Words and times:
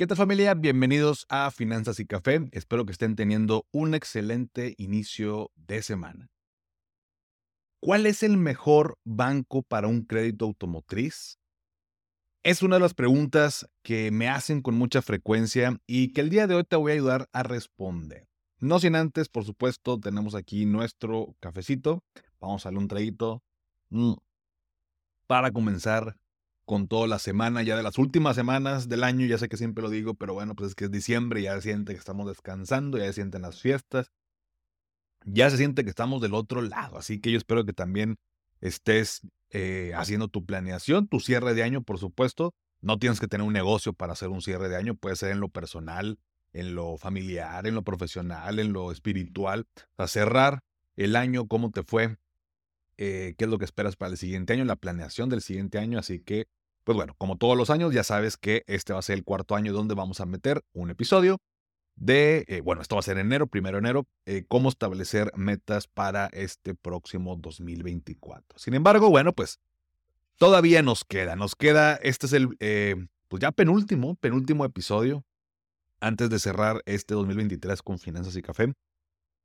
¿Qué 0.00 0.06
tal 0.06 0.16
familia? 0.16 0.54
Bienvenidos 0.54 1.26
a 1.28 1.50
Finanzas 1.50 2.00
y 2.00 2.06
Café. 2.06 2.48
Espero 2.52 2.86
que 2.86 2.92
estén 2.92 3.16
teniendo 3.16 3.66
un 3.70 3.94
excelente 3.94 4.74
inicio 4.78 5.50
de 5.56 5.82
semana. 5.82 6.30
¿Cuál 7.82 8.06
es 8.06 8.22
el 8.22 8.38
mejor 8.38 8.96
banco 9.04 9.62
para 9.62 9.88
un 9.88 10.06
crédito 10.06 10.46
automotriz? 10.46 11.38
Es 12.42 12.62
una 12.62 12.76
de 12.76 12.80
las 12.80 12.94
preguntas 12.94 13.68
que 13.82 14.10
me 14.10 14.30
hacen 14.30 14.62
con 14.62 14.74
mucha 14.74 15.02
frecuencia 15.02 15.78
y 15.86 16.14
que 16.14 16.22
el 16.22 16.30
día 16.30 16.46
de 16.46 16.54
hoy 16.54 16.64
te 16.64 16.76
voy 16.76 16.92
a 16.92 16.94
ayudar 16.94 17.28
a 17.34 17.42
responder. 17.42 18.26
No 18.58 18.78
sin 18.78 18.96
antes, 18.96 19.28
por 19.28 19.44
supuesto, 19.44 20.00
tenemos 20.00 20.34
aquí 20.34 20.64
nuestro 20.64 21.36
cafecito. 21.40 22.02
Vamos 22.40 22.64
a 22.64 22.70
darle 22.70 22.78
un 22.78 22.88
traguito 22.88 23.42
mm, 23.90 24.14
para 25.26 25.50
comenzar 25.50 26.16
con 26.70 26.86
toda 26.86 27.08
la 27.08 27.18
semana, 27.18 27.64
ya 27.64 27.76
de 27.76 27.82
las 27.82 27.98
últimas 27.98 28.36
semanas 28.36 28.88
del 28.88 29.02
año, 29.02 29.26
ya 29.26 29.38
sé 29.38 29.48
que 29.48 29.56
siempre 29.56 29.82
lo 29.82 29.90
digo, 29.90 30.14
pero 30.14 30.34
bueno, 30.34 30.54
pues 30.54 30.68
es 30.68 30.74
que 30.76 30.84
es 30.84 30.90
diciembre, 30.92 31.42
ya 31.42 31.56
se 31.56 31.62
siente 31.62 31.94
que 31.94 31.98
estamos 31.98 32.28
descansando, 32.28 32.96
ya 32.96 33.06
se 33.06 33.14
sienten 33.14 33.42
las 33.42 33.60
fiestas, 33.60 34.12
ya 35.24 35.50
se 35.50 35.56
siente 35.56 35.82
que 35.82 35.90
estamos 35.90 36.22
del 36.22 36.32
otro 36.32 36.62
lado, 36.62 36.96
así 36.96 37.20
que 37.20 37.32
yo 37.32 37.38
espero 37.38 37.64
que 37.64 37.72
también 37.72 38.18
estés 38.60 39.22
eh, 39.50 39.90
haciendo 39.96 40.28
tu 40.28 40.46
planeación, 40.46 41.08
tu 41.08 41.18
cierre 41.18 41.54
de 41.54 41.64
año, 41.64 41.82
por 41.82 41.98
supuesto, 41.98 42.54
no 42.80 43.00
tienes 43.00 43.18
que 43.18 43.26
tener 43.26 43.44
un 43.44 43.52
negocio 43.52 43.92
para 43.92 44.12
hacer 44.12 44.28
un 44.28 44.40
cierre 44.40 44.68
de 44.68 44.76
año, 44.76 44.94
puede 44.94 45.16
ser 45.16 45.32
en 45.32 45.40
lo 45.40 45.48
personal, 45.48 46.20
en 46.52 46.76
lo 46.76 46.98
familiar, 46.98 47.66
en 47.66 47.74
lo 47.74 47.82
profesional, 47.82 48.60
en 48.60 48.72
lo 48.72 48.92
espiritual, 48.92 49.66
a 49.96 50.06
cerrar 50.06 50.60
el 50.94 51.16
año, 51.16 51.48
cómo 51.48 51.72
te 51.72 51.82
fue, 51.82 52.16
eh, 52.96 53.34
qué 53.36 53.46
es 53.46 53.50
lo 53.50 53.58
que 53.58 53.64
esperas 53.64 53.96
para 53.96 54.12
el 54.12 54.18
siguiente 54.18 54.52
año, 54.52 54.64
la 54.64 54.76
planeación 54.76 55.30
del 55.30 55.40
siguiente 55.40 55.78
año, 55.78 55.98
así 55.98 56.20
que 56.20 56.46
pues 56.84 56.96
bueno, 56.96 57.14
como 57.18 57.36
todos 57.36 57.56
los 57.56 57.70
años, 57.70 57.92
ya 57.92 58.04
sabes 58.04 58.36
que 58.36 58.64
este 58.66 58.92
va 58.92 58.98
a 58.98 59.02
ser 59.02 59.18
el 59.18 59.24
cuarto 59.24 59.54
año 59.54 59.72
donde 59.72 59.94
vamos 59.94 60.20
a 60.20 60.26
meter 60.26 60.62
un 60.72 60.90
episodio 60.90 61.38
de, 62.00 62.44
eh, 62.48 62.62
bueno, 62.62 62.80
esto 62.80 62.96
va 62.96 63.00
a 63.00 63.02
ser 63.02 63.18
enero, 63.18 63.46
primero 63.46 63.78
enero, 63.78 64.06
eh, 64.24 64.44
cómo 64.48 64.70
establecer 64.70 65.30
metas 65.36 65.86
para 65.86 66.26
este 66.28 66.74
próximo 66.74 67.36
2024. 67.36 68.58
Sin 68.58 68.74
embargo, 68.74 69.10
bueno, 69.10 69.34
pues 69.34 69.60
todavía 70.38 70.82
nos 70.82 71.04
queda, 71.04 71.36
nos 71.36 71.54
queda, 71.54 71.96
este 71.96 72.26
es 72.26 72.32
el, 72.32 72.48
eh, 72.60 72.96
pues 73.28 73.42
ya 73.42 73.52
penúltimo, 73.52 74.14
penúltimo 74.16 74.64
episodio 74.64 75.24
antes 76.00 76.30
de 76.30 76.38
cerrar 76.38 76.82
este 76.86 77.14
2023 77.14 77.82
con 77.82 77.98
Finanzas 77.98 78.34
y 78.34 78.42
Café. 78.42 78.72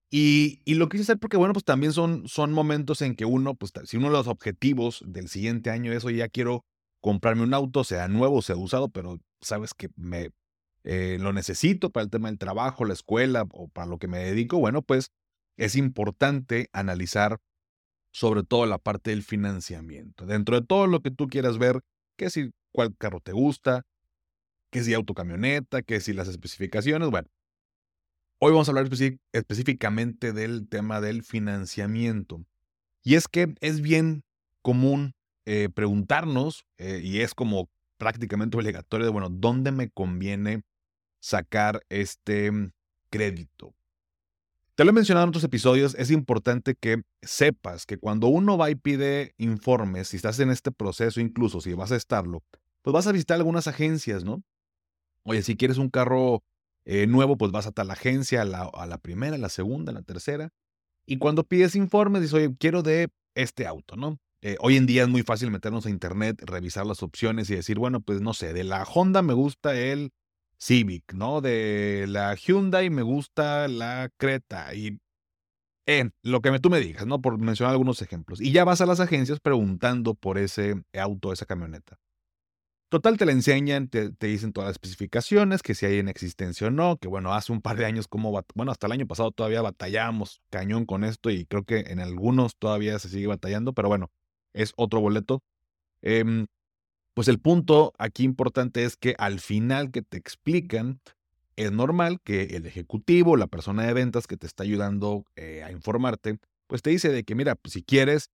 Y, 0.10 0.62
y, 0.64 0.76
lo 0.76 0.88
quise 0.88 1.04
hacer 1.04 1.18
porque, 1.18 1.36
bueno, 1.36 1.52
pues 1.52 1.66
también 1.66 1.92
son, 1.92 2.28
son 2.28 2.54
momentos 2.54 3.02
en 3.02 3.16
que 3.16 3.26
uno, 3.26 3.56
pues 3.56 3.74
si 3.84 3.98
uno 3.98 4.08
de 4.08 4.14
los 4.14 4.28
objetivos 4.28 5.04
del 5.06 5.28
siguiente 5.28 5.72
año 5.72 5.92
es, 5.92 6.06
oye, 6.06 6.18
ya 6.18 6.30
quiero 6.30 6.64
comprarme 7.06 7.44
un 7.44 7.54
auto, 7.54 7.84
sea 7.84 8.08
nuevo, 8.08 8.42
sea 8.42 8.56
usado, 8.56 8.90
pero 8.90 9.20
sabes 9.40 9.76
que 9.76 9.92
me 9.96 10.32
eh, 10.84 11.20
lo 11.22 11.34
necesito 11.34 11.92
para 11.92 12.06
el 12.06 12.10
tema 12.10 12.30
del 12.30 12.40
trabajo, 12.40 12.84
la 12.84 12.94
escuela 12.94 13.46
o 13.52 13.68
para 13.68 13.86
lo 13.86 14.00
que 14.00 14.08
me 14.08 14.18
dedico, 14.18 14.58
bueno, 14.58 14.82
pues 14.82 15.12
es 15.56 15.76
importante 15.76 16.68
analizar 16.74 17.38
sobre 18.12 18.42
todo 18.42 18.66
la 18.66 18.80
parte 18.80 19.12
del 19.12 19.22
financiamiento. 19.22 20.26
Dentro 20.26 20.60
de 20.60 20.66
todo 20.66 20.88
lo 20.88 21.02
que 21.02 21.12
tú 21.12 21.28
quieras 21.28 21.60
ver, 21.60 21.84
que 22.18 22.32
si 22.32 22.50
cuál 22.72 22.98
carro 22.98 23.20
te 23.20 23.34
gusta, 23.34 23.84
que 24.72 24.84
si 24.84 24.96
autocamioneta, 24.96 25.84
que 25.84 26.00
si 26.00 26.12
las 26.12 26.28
especificaciones, 26.28 27.12
bueno. 27.12 27.28
Hoy 28.40 28.52
vamos 28.52 28.68
a 28.68 28.72
hablar 28.72 28.90
específicamente 29.32 30.34
del 30.34 30.68
tema 30.68 31.02
del 31.02 31.22
financiamiento. 31.22 32.44
Y 33.04 33.14
es 33.14 33.28
que 33.28 33.54
es 33.62 33.82
bien 33.82 34.24
común 34.64 35.15
eh, 35.46 35.70
preguntarnos, 35.74 36.66
eh, 36.78 37.02
y 37.04 37.22
es 37.22 37.34
como 37.34 37.70
prácticamente 37.98 38.58
obligatorio, 38.58 39.06
de, 39.06 39.12
bueno, 39.12 39.30
¿dónde 39.30 39.72
me 39.72 39.90
conviene 39.90 40.64
sacar 41.20 41.82
este 41.90 42.52
mm, 42.52 42.72
crédito? 43.10 43.74
Te 44.76 44.84
lo 44.84 44.90
he 44.90 44.94
mencionado 44.94 45.24
en 45.24 45.30
otros 45.30 45.44
episodios, 45.44 45.96
es 45.96 46.12
importante 46.12 46.76
que 46.76 47.04
sepas 47.22 47.86
que 47.86 47.98
cuando 47.98 48.28
uno 48.28 48.58
va 48.58 48.70
y 48.70 48.76
pide 48.76 49.34
informes, 49.38 50.10
si 50.10 50.18
estás 50.18 50.40
en 50.40 50.50
este 50.50 50.72
proceso, 50.72 51.22
incluso 51.22 51.62
si 51.62 51.74
vas 51.74 51.94
a 51.94 51.96
estarlo, 51.96 52.44
pues 52.82 52.94
vas 52.94 53.08
a 53.08 53.14
visitar 53.14 53.38
algunas 53.38 53.68
agencias, 53.68 54.26
¿no? 54.26 54.44
Oye, 55.24 55.44
si 55.44 55.56
quieres 55.56 55.78
un 55.78 55.90
carro 55.90 56.44
eh, 56.84 57.08
nuevo, 57.08 57.38
pues 57.38 57.52
vas 57.52 57.68
a 57.68 57.72
tal 57.72 57.90
agencia, 57.90 58.42
a 58.42 58.46
la, 58.46 58.70
a 58.74 58.86
la 58.86 58.98
primera, 58.98 59.36
a 59.36 59.40
la 59.40 59.50
segunda, 59.50 59.92
a 59.92 59.96
la 59.96 60.04
tercera. 60.04 60.52
Y 61.06 61.18
cuando 61.18 61.44
pides 61.44 61.76
informes, 61.76 62.22
dices, 62.22 62.34
oye, 62.34 62.56
quiero 62.60 62.84
de 62.84 63.10
este 63.34 63.66
auto, 63.68 63.96
¿no? 63.96 64.20
Eh, 64.48 64.58
hoy 64.60 64.78
en 64.78 64.86
día 64.86 65.02
es 65.02 65.10
muy 65.10 65.24
fácil 65.24 65.50
meternos 65.50 65.88
a 65.88 65.90
internet, 65.90 66.40
revisar 66.46 66.86
las 66.86 67.02
opciones 67.02 67.50
y 67.50 67.56
decir, 67.56 67.80
bueno, 67.80 68.00
pues 68.02 68.22
no 68.22 68.36
sé, 68.36 68.54
de 68.54 68.64
la 68.64 68.84
Honda 68.84 69.24
me 69.24 69.34
gusta 69.34 69.76
el 69.76 70.14
Civic, 70.60 71.16
¿no? 71.16 71.42
De 71.42 72.06
la 72.08 72.36
Hyundai 72.36 72.92
me 72.92 73.02
gusta 73.02 73.68
la 73.68 74.12
Creta 74.18 74.76
y 74.76 75.00
en 75.88 76.14
lo 76.22 76.42
que 76.42 76.60
tú 76.60 76.70
me 76.70 76.80
digas, 76.80 77.08
¿no? 77.08 77.20
Por 77.24 77.40
mencionar 77.40 77.72
algunos 77.72 78.04
ejemplos. 78.04 78.40
Y 78.40 78.52
ya 78.52 78.64
vas 78.66 78.82
a 78.82 78.86
las 78.86 79.00
agencias 79.00 79.40
preguntando 79.40 80.14
por 80.14 80.38
ese 80.38 80.76
auto, 80.94 81.34
esa 81.34 81.48
camioneta. 81.48 81.98
Total, 82.90 83.18
te 83.18 83.26
la 83.26 83.32
enseñan, 83.32 83.88
te, 83.88 84.12
dicen 84.20 84.54
todas 84.54 84.68
las 84.68 84.76
especificaciones, 84.76 85.64
que 85.64 85.74
si 85.74 85.88
hay 85.88 85.98
en 85.98 86.08
existencia 86.08 86.68
o 86.68 86.70
no, 86.70 86.98
que 86.98 87.08
bueno, 87.08 87.34
hace 87.34 87.52
un 87.52 87.62
par 87.64 87.78
de 87.78 87.86
años 87.86 88.08
como, 88.08 88.32
bueno, 88.54 88.72
hasta 88.72 88.86
el 88.86 88.94
año 88.94 89.08
pasado 89.08 89.32
todavía 89.32 89.64
batallamos 89.64 90.40
cañón 90.52 90.86
con 90.86 91.04
esto 91.04 91.32
y 91.32 91.48
creo 91.48 91.64
que 91.64 91.80
en 91.88 92.00
algunos 92.00 92.56
todavía 92.58 93.00
se 93.00 93.10
sigue 93.10 93.26
batallando, 93.26 93.74
pero 93.74 93.88
bueno, 93.88 94.12
es 94.56 94.74
otro 94.78 95.02
boleto. 95.02 95.44
Em, 96.02 96.48
pues 97.14 97.28
el 97.28 97.40
punto 97.40 97.94
aquí 97.98 98.24
importante 98.24 98.84
es 98.84 98.98
que 98.98 99.16
al 99.18 99.40
final 99.40 99.92
que 99.92 100.02
te 100.02 100.18
explican, 100.18 101.00
es 101.56 101.72
normal 101.72 102.20
que 102.24 102.44
el 102.58 102.66
ejecutivo, 102.66 103.38
la 103.38 103.48
persona 103.48 103.84
de 103.84 103.94
ventas 103.94 104.28
que 104.28 104.38
te 104.38 104.48
está 104.48 104.64
ayudando 104.64 105.26
eh, 105.36 105.64
a 105.64 105.72
informarte, 105.72 106.38
pues 106.68 106.82
te 106.82 106.90
dice 106.90 107.10
de 107.10 107.24
que, 107.24 107.36
mira, 107.36 107.56
pues 107.56 107.74
si 107.74 107.84
quieres, 107.84 108.30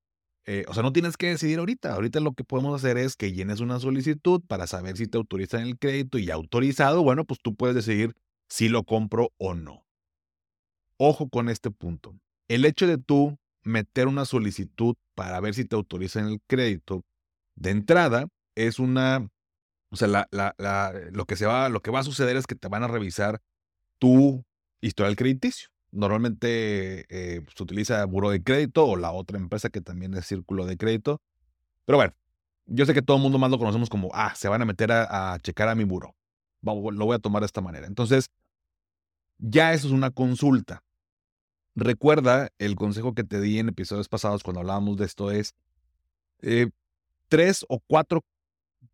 eh, 0.45 0.65
o 0.67 0.73
sea, 0.73 0.81
no 0.81 0.91
tienes 0.91 1.17
que 1.17 1.27
decidir 1.27 1.59
ahorita. 1.59 1.93
Ahorita 1.93 2.19
lo 2.19 2.33
que 2.33 2.43
podemos 2.43 2.75
hacer 2.75 2.97
es 2.97 3.15
que 3.15 3.33
llenes 3.33 3.59
una 3.59 3.79
solicitud 3.79 4.41
para 4.47 4.65
saber 4.65 4.97
si 4.97 5.07
te 5.07 5.17
autorizan 5.17 5.61
el 5.61 5.77
crédito 5.77 6.17
y 6.17 6.31
autorizado, 6.31 7.03
bueno, 7.03 7.25
pues 7.25 7.39
tú 7.41 7.55
puedes 7.55 7.75
decidir 7.75 8.15
si 8.49 8.69
lo 8.69 8.83
compro 8.83 9.31
o 9.37 9.53
no. 9.53 9.85
Ojo 10.97 11.29
con 11.29 11.49
este 11.49 11.71
punto. 11.71 12.15
El 12.47 12.65
hecho 12.65 12.87
de 12.87 12.97
tú 12.97 13.37
meter 13.63 14.07
una 14.07 14.25
solicitud 14.25 14.95
para 15.15 15.39
ver 15.39 15.53
si 15.53 15.65
te 15.65 15.75
autorizan 15.75 16.27
el 16.27 16.41
crédito, 16.47 17.03
de 17.55 17.71
entrada 17.71 18.27
es 18.55 18.79
una, 18.79 19.29
o 19.89 19.95
sea, 19.95 20.07
la, 20.07 20.27
la, 20.31 20.93
lo, 21.11 21.25
que 21.25 21.35
se 21.35 21.45
va, 21.45 21.69
lo 21.69 21.81
que 21.81 21.91
va 21.91 21.99
a 21.99 22.03
suceder 22.03 22.37
es 22.37 22.47
que 22.47 22.55
te 22.55 22.67
van 22.67 22.83
a 22.83 22.87
revisar 22.87 23.41
tu 23.99 24.43
historial 24.81 25.15
crediticio. 25.15 25.69
Normalmente 25.91 27.05
eh, 27.09 27.45
se 27.55 27.63
utiliza 27.63 28.05
buro 28.05 28.29
de 28.29 28.41
crédito 28.41 28.85
o 28.85 28.95
la 28.95 29.11
otra 29.11 29.37
empresa 29.37 29.69
que 29.69 29.81
también 29.81 30.13
es 30.13 30.25
círculo 30.25 30.65
de 30.65 30.77
crédito. 30.77 31.21
Pero 31.85 31.97
bueno, 31.97 32.13
yo 32.65 32.85
sé 32.85 32.93
que 32.93 33.01
todo 33.01 33.17
el 33.17 33.23
mundo 33.23 33.37
más 33.37 33.51
lo 33.51 33.59
conocemos 33.59 33.89
como, 33.89 34.09
ah, 34.13 34.33
se 34.35 34.47
van 34.47 34.61
a 34.61 34.65
meter 34.65 34.91
a, 34.91 35.33
a 35.33 35.39
checar 35.39 35.67
a 35.67 35.75
mi 35.75 35.83
buro. 35.83 36.15
Lo 36.61 36.73
voy 36.73 37.15
a 37.15 37.19
tomar 37.19 37.41
de 37.41 37.47
esta 37.47 37.61
manera. 37.61 37.87
Entonces, 37.87 38.29
ya 39.37 39.73
eso 39.73 39.87
es 39.87 39.93
una 39.93 40.11
consulta. 40.11 40.83
Recuerda 41.75 42.49
el 42.59 42.75
consejo 42.75 43.13
que 43.13 43.23
te 43.23 43.39
di 43.39 43.59
en 43.59 43.69
episodios 43.69 44.09
pasados 44.09 44.43
cuando 44.43 44.59
hablábamos 44.59 44.97
de 44.97 45.05
esto 45.05 45.31
es 45.31 45.53
eh, 46.41 46.69
tres 47.29 47.65
o 47.69 47.79
cuatro, 47.87 48.25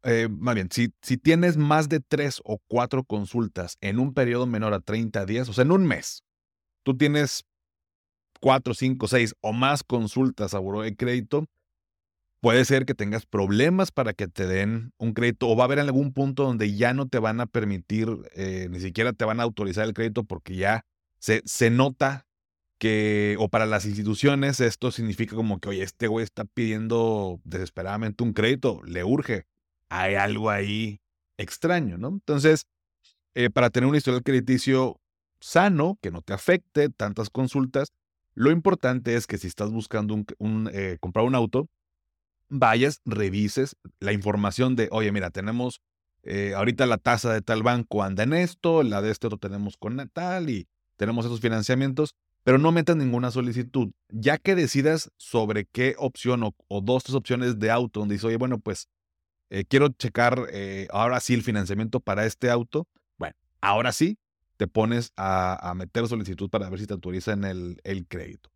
eh, 0.04 0.28
más 0.30 0.54
bien, 0.54 0.70
si, 0.72 0.94
si 1.02 1.18
tienes 1.18 1.58
más 1.58 1.90
de 1.90 2.00
tres 2.00 2.40
o 2.44 2.60
cuatro 2.68 3.04
consultas 3.04 3.78
en 3.82 3.98
un 3.98 4.14
periodo 4.14 4.46
menor 4.46 4.74
a 4.74 4.80
30 4.80 5.26
días, 5.26 5.50
o 5.50 5.54
sea, 5.54 5.64
en 5.64 5.72
un 5.72 5.88
mes, 5.88 6.24
tú 6.84 6.96
tienes 6.96 7.46
cuatro, 8.40 8.76
cinco, 8.76 9.08
seis 9.08 9.34
o 9.42 9.54
más 9.54 9.84
consultas 9.84 10.54
a 10.54 10.60
buro 10.60 10.82
de 10.82 10.96
crédito, 10.96 11.48
puede 12.42 12.64
ser 12.64 12.86
que 12.86 12.94
tengas 12.94 13.26
problemas 13.26 13.92
para 13.92 14.14
que 14.14 14.28
te 14.28 14.46
den 14.46 14.94
un 15.00 15.14
crédito 15.14 15.50
o 15.50 15.56
va 15.56 15.64
a 15.64 15.66
haber 15.66 15.80
algún 15.80 16.14
punto 16.14 16.44
donde 16.44 16.76
ya 16.76 16.94
no 16.94 17.08
te 17.08 17.18
van 17.18 17.42
a 17.42 17.48
permitir, 17.48 18.08
eh, 18.36 18.68
ni 18.70 18.80
siquiera 18.80 19.14
te 19.14 19.26
van 19.26 19.40
a 19.40 19.44
autorizar 19.44 19.86
el 19.86 19.96
crédito 19.96 20.24
porque 20.24 20.56
ya 20.56 20.86
se, 21.18 21.42
se 21.46 21.72
nota 21.72 22.27
que, 22.78 23.36
o 23.40 23.50
para 23.50 23.66
las 23.66 23.86
instituciones, 23.86 24.60
esto 24.60 24.92
significa 24.92 25.36
como 25.36 25.60
que, 25.60 25.70
oye, 25.70 25.84
este 25.84 26.08
güey 26.08 26.24
está 26.24 26.46
pidiendo 26.46 27.40
desesperadamente 27.44 28.24
un 28.24 28.34
crédito, 28.34 28.82
le 28.86 29.04
urge. 29.04 29.46
Hay 29.90 30.16
algo 30.16 30.50
ahí 30.50 31.00
extraño, 31.38 31.98
¿no? 31.98 32.10
Entonces, 32.10 32.66
eh, 33.36 33.50
para 33.50 33.70
tener 33.70 33.90
un 33.90 33.96
historial 33.96 34.24
crediticio 34.24 35.00
sano, 35.40 35.98
que 36.02 36.12
no 36.12 36.22
te 36.22 36.34
afecte 36.34 36.90
tantas 36.90 37.30
consultas. 37.30 37.90
Lo 38.34 38.52
importante 38.52 39.16
es 39.16 39.28
que 39.28 39.38
si 39.38 39.48
estás 39.48 39.72
buscando 39.72 40.14
un, 40.38 40.70
eh, 40.74 40.98
comprar 41.00 41.26
un 41.26 41.36
auto, 41.36 41.68
vayas, 42.50 43.02
revises 43.06 43.76
la 44.00 44.14
información 44.14 44.76
de, 44.76 44.90
oye, 44.92 45.12
mira, 45.12 45.32
tenemos 45.32 45.82
eh, 46.24 46.54
ahorita 46.56 46.86
la 46.86 46.98
tasa 46.98 47.34
de 47.34 47.42
tal 47.42 47.64
banco 47.64 48.04
anda 48.04 48.24
en 48.24 48.34
esto, 48.34 48.84
la 48.84 49.02
de 49.02 49.12
este 49.12 49.28
otro 49.28 49.40
tenemos 49.40 49.78
con 49.78 49.98
tal 50.10 50.50
y 50.50 50.68
tenemos 50.98 51.26
esos 51.26 51.40
financiamientos, 51.40 52.16
pero 52.48 52.60
no 52.60 52.72
metas 52.72 52.96
ninguna 52.96 53.30
solicitud. 53.30 53.92
Ya 54.08 54.38
que 54.38 54.56
decidas 54.56 55.12
sobre 55.18 55.66
qué 55.66 55.96
opción 55.98 56.44
o, 56.44 56.56
o 56.70 56.80
dos, 56.80 57.04
tres 57.04 57.14
opciones 57.14 57.60
de 57.60 57.72
auto, 57.72 58.00
donde 58.00 58.16
dices, 58.16 58.24
oye, 58.24 58.38
bueno, 58.38 58.58
pues 58.58 58.88
eh, 59.50 59.66
quiero 59.66 59.90
checar 59.90 60.48
eh, 60.54 60.88
ahora 60.92 61.20
sí 61.20 61.34
el 61.34 61.44
financiamiento 61.44 62.00
para 62.00 62.26
este 62.26 62.50
auto. 62.50 62.88
Bueno, 63.18 63.36
ahora 63.60 63.92
sí 63.92 64.18
te 64.56 64.66
pones 64.66 65.12
a, 65.18 65.74
meter 65.76 66.08
solicitud 66.08 66.50
para 66.50 66.70
ver 66.70 66.80
si 66.80 66.88
te 66.88 66.94
autorizan 66.94 67.44
el, 67.44 67.82
el 67.84 68.08
crédito. 68.08 68.50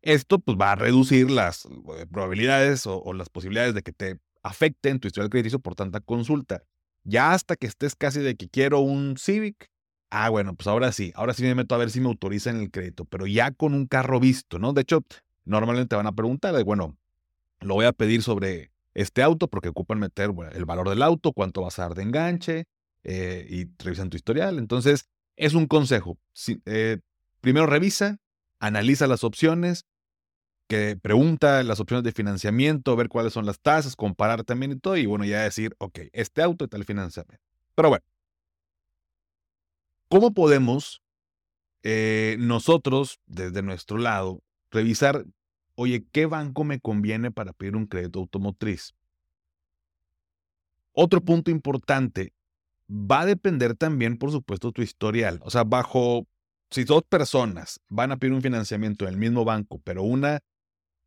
Esto 0.00 0.38
pues 0.38 0.56
va 0.56 0.70
a 0.70 0.76
reducir 0.76 1.28
las 1.28 1.64
eh, 1.64 2.06
probabilidades 2.08 2.86
o, 2.86 3.12
las 3.14 3.30
posibilidades 3.30 3.74
de 3.74 3.82
que 3.82 3.90
te 3.90 4.20
afecten 4.44 5.00
tu 5.00 5.08
historial 5.08 5.28
crediticio 5.28 5.58
por 5.58 5.74
tanta 5.74 5.98
consulta. 5.98 6.62
Ya 7.02 7.32
hasta 7.32 7.56
que 7.56 7.66
estés 7.66 7.96
casi 7.96 8.20
de 8.20 8.36
que 8.36 8.48
quiero 8.48 8.78
un 8.78 9.16
Civic, 9.18 9.72
ah, 10.14 10.28
bueno, 10.28 10.54
pues 10.54 10.68
ahora 10.68 10.92
sí, 10.92 11.12
ahora 11.16 11.34
sí 11.34 11.42
me 11.42 11.56
meto 11.56 11.74
a 11.74 11.78
ver 11.78 11.90
si 11.90 12.00
me 12.00 12.06
autorizan 12.06 12.60
el 12.60 12.70
crédito, 12.70 13.04
pero 13.04 13.26
ya 13.26 13.50
con 13.50 13.74
un 13.74 13.86
carro 13.86 14.20
visto, 14.20 14.60
¿no? 14.60 14.72
De 14.72 14.82
hecho, 14.82 15.02
normalmente 15.44 15.88
te 15.88 15.96
van 15.96 16.06
a 16.06 16.12
preguntar, 16.12 16.62
bueno, 16.62 16.96
lo 17.60 17.74
voy 17.74 17.86
a 17.86 17.92
pedir 17.92 18.22
sobre 18.22 18.70
este 18.94 19.24
auto 19.24 19.48
porque 19.48 19.70
ocupan 19.70 19.98
meter 19.98 20.30
el 20.52 20.64
valor 20.66 20.88
del 20.88 21.02
auto, 21.02 21.32
cuánto 21.32 21.62
vas 21.62 21.80
a 21.80 21.82
dar 21.82 21.94
de 21.96 22.04
enganche 22.04 22.64
eh, 23.02 23.44
y 23.50 23.66
revisan 23.82 24.08
tu 24.08 24.16
historial. 24.16 24.58
Entonces, 24.58 25.08
es 25.36 25.54
un 25.54 25.66
consejo. 25.66 26.16
Eh, 26.64 26.98
primero 27.40 27.66
revisa, 27.66 28.18
analiza 28.60 29.08
las 29.08 29.24
opciones, 29.24 29.84
que 30.68 30.96
pregunta 30.96 31.64
las 31.64 31.80
opciones 31.80 32.04
de 32.04 32.12
financiamiento, 32.12 32.94
ver 32.94 33.08
cuáles 33.08 33.32
son 33.32 33.46
las 33.46 33.58
tasas, 33.58 33.96
comparar 33.96 34.44
también 34.44 34.70
y 34.70 34.78
todo, 34.78 34.96
y 34.96 35.06
bueno, 35.06 35.24
ya 35.24 35.42
decir, 35.42 35.74
ok, 35.78 35.98
este 36.12 36.40
auto 36.40 36.66
y 36.66 36.68
tal 36.68 36.84
financiamiento. 36.84 37.42
Pero 37.74 37.88
bueno, 37.88 38.04
¿cómo 40.14 40.32
podemos 40.32 41.02
eh, 41.82 42.36
nosotros, 42.38 43.18
desde 43.26 43.62
nuestro 43.62 43.98
lado, 43.98 44.44
revisar 44.70 45.26
oye, 45.74 46.06
¿qué 46.12 46.26
banco 46.26 46.62
me 46.62 46.78
conviene 46.78 47.32
para 47.32 47.52
pedir 47.52 47.74
un 47.74 47.86
crédito 47.88 48.20
automotriz? 48.20 48.94
Otro 50.92 51.20
punto 51.20 51.50
importante, 51.50 52.32
va 52.88 53.22
a 53.22 53.26
depender 53.26 53.74
también, 53.74 54.16
por 54.16 54.30
supuesto, 54.30 54.70
tu 54.70 54.82
historial. 54.82 55.40
O 55.42 55.50
sea, 55.50 55.64
bajo, 55.64 56.28
si 56.70 56.84
dos 56.84 57.02
personas 57.08 57.80
van 57.88 58.12
a 58.12 58.16
pedir 58.16 58.34
un 58.34 58.42
financiamiento 58.42 59.06
en 59.06 59.14
el 59.14 59.18
mismo 59.18 59.44
banco, 59.44 59.80
pero 59.82 60.04
una, 60.04 60.38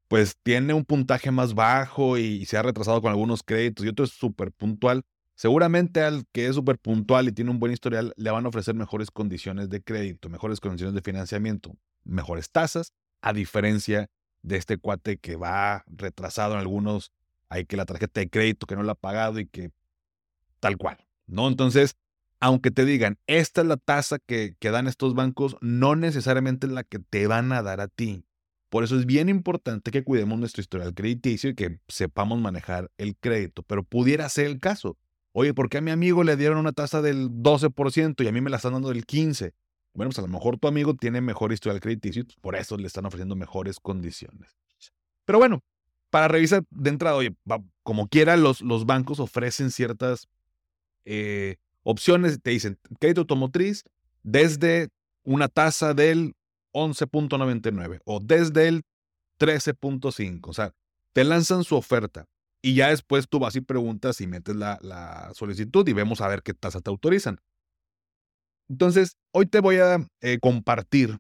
pues 0.10 0.36
tiene 0.44 0.74
un 0.74 0.84
puntaje 0.84 1.32
más 1.32 1.54
bajo 1.54 2.18
y 2.18 2.46
se 2.46 2.58
ha 2.58 2.62
retrasado 2.62 3.02
con 3.02 3.12
algunos 3.12 3.42
créditos 3.42 3.86
y 3.86 3.88
otro 3.88 4.04
es 4.04 4.12
súper 4.12 4.52
puntual, 4.52 5.04
seguramente 5.38 6.02
al 6.02 6.26
que 6.34 6.48
es 6.48 6.56
súper 6.56 6.80
puntual 6.80 7.30
y 7.30 7.32
tiene 7.32 7.52
un 7.52 7.60
buen 7.60 7.72
historial, 7.72 8.12
le 8.18 8.32
van 8.32 8.46
a 8.46 8.50
ofrecer 8.50 8.74
mejores 8.74 9.12
condiciones 9.12 9.70
de 9.70 9.82
crédito, 9.82 10.30
mejores 10.30 10.60
condiciones 10.60 10.96
de 10.96 11.02
financiamiento, 11.02 11.78
mejores 12.04 12.52
tasas, 12.52 12.92
a 13.22 13.34
diferencia 13.34 14.10
de 14.42 14.58
este 14.58 14.78
cuate 14.78 15.18
que 15.18 15.36
va 15.36 15.84
retrasado 15.88 16.54
en 16.54 16.60
algunos, 16.60 17.12
hay 17.50 17.66
que 17.66 17.78
la 17.78 17.86
tarjeta 17.86 18.20
de 18.20 18.30
crédito 18.30 18.66
que 18.66 18.76
no 18.76 18.84
la 18.84 18.94
ha 18.94 18.96
pagado 18.96 19.40
y 19.40 19.46
que 19.46 19.72
tal 20.60 20.78
cual, 20.78 20.98
¿no? 21.28 21.48
Entonces, 21.48 21.96
aunque 22.40 22.72
te 22.72 22.84
digan, 22.84 23.20
esta 23.28 23.62
es 23.62 23.68
la 23.68 23.78
tasa 23.78 24.18
que, 24.18 24.56
que 24.60 24.72
dan 24.72 24.88
estos 24.88 25.14
bancos, 25.14 25.56
no 25.62 25.96
necesariamente 25.96 26.66
es 26.66 26.74
la 26.74 26.84
que 26.84 26.98
te 26.98 27.28
van 27.28 27.52
a 27.52 27.62
dar 27.62 27.80
a 27.80 27.88
ti. 27.88 28.26
Por 28.70 28.84
eso 28.84 28.98
es 28.98 29.06
bien 29.06 29.30
importante 29.30 29.92
que 29.92 30.04
cuidemos 30.04 30.40
nuestro 30.40 30.62
historial 30.62 30.96
crediticio 30.96 31.52
y 31.52 31.56
que 31.56 31.80
sepamos 31.88 32.40
manejar 32.40 32.92
el 32.98 33.16
crédito, 33.16 33.62
pero 33.62 33.84
pudiera 33.84 34.28
ser 34.30 34.48
el 34.48 34.60
caso. 34.60 34.98
Oye, 35.40 35.54
¿por 35.54 35.70
qué 35.70 35.78
a 35.78 35.82
mi 35.82 35.92
amigo 35.92 36.24
le 36.24 36.36
dieron 36.36 36.58
una 36.58 36.72
tasa 36.72 37.00
del 37.04 37.30
12% 37.30 38.24
y 38.24 38.28
a 38.28 38.32
mí 38.32 38.42
me 38.42 38.50
la 38.50 38.56
están 38.56 38.74
dando 38.74 38.90
del 38.90 39.06
15%? 39.06 39.54
Bueno, 39.94 40.10
pues 40.10 40.18
a 40.18 40.24
lo 40.24 40.30
mejor 40.30 40.58
tu 40.58 40.68
amigo 40.68 40.96
tiene 40.96 41.22
mejor 41.22 41.54
historial 41.54 41.80
crediticio 41.80 42.26
pues, 42.26 42.38
por 42.38 42.56
eso 42.56 42.76
le 42.76 42.88
están 42.88 43.06
ofreciendo 43.06 43.36
mejores 43.36 43.80
condiciones. 43.80 44.58
Pero 45.26 45.38
bueno, 45.38 45.64
para 46.10 46.28
revisar 46.28 46.64
de 46.72 46.90
entrada, 46.90 47.18
oye, 47.18 47.36
como 47.84 48.08
quiera, 48.08 48.36
los, 48.36 48.62
los 48.62 48.88
bancos 48.88 49.20
ofrecen 49.20 49.70
ciertas 49.70 50.28
eh, 51.06 51.58
opciones. 51.84 52.42
Te 52.42 52.50
dicen 52.50 52.80
crédito 53.00 53.22
automotriz 53.22 53.84
desde 54.24 54.90
una 55.24 55.50
tasa 55.50 55.94
del 55.94 56.34
11.99 56.74 58.00
o 58.06 58.20
desde 58.20 58.70
el 58.70 58.86
13.5. 59.40 60.40
O 60.50 60.54
sea, 60.54 60.74
te 61.14 61.24
lanzan 61.24 61.64
su 61.64 61.76
oferta 61.76 62.26
y 62.68 62.74
ya 62.74 62.90
después 62.90 63.30
tú 63.30 63.40
vas 63.40 63.56
y 63.56 63.62
preguntas 63.62 64.20
y 64.20 64.28
metes 64.28 64.54
la, 64.54 64.78
la 64.82 65.32
solicitud 65.34 65.88
y 65.88 65.94
vemos 65.94 66.20
a 66.20 66.28
ver 66.28 66.44
qué 66.44 66.54
tasa 66.54 66.82
te 66.82 66.90
autorizan. 66.90 67.40
Entonces, 68.68 69.16
hoy 69.32 69.46
te 69.46 69.62
voy 69.62 69.78
a 69.78 70.06
eh, 70.20 70.40
compartir 70.42 71.18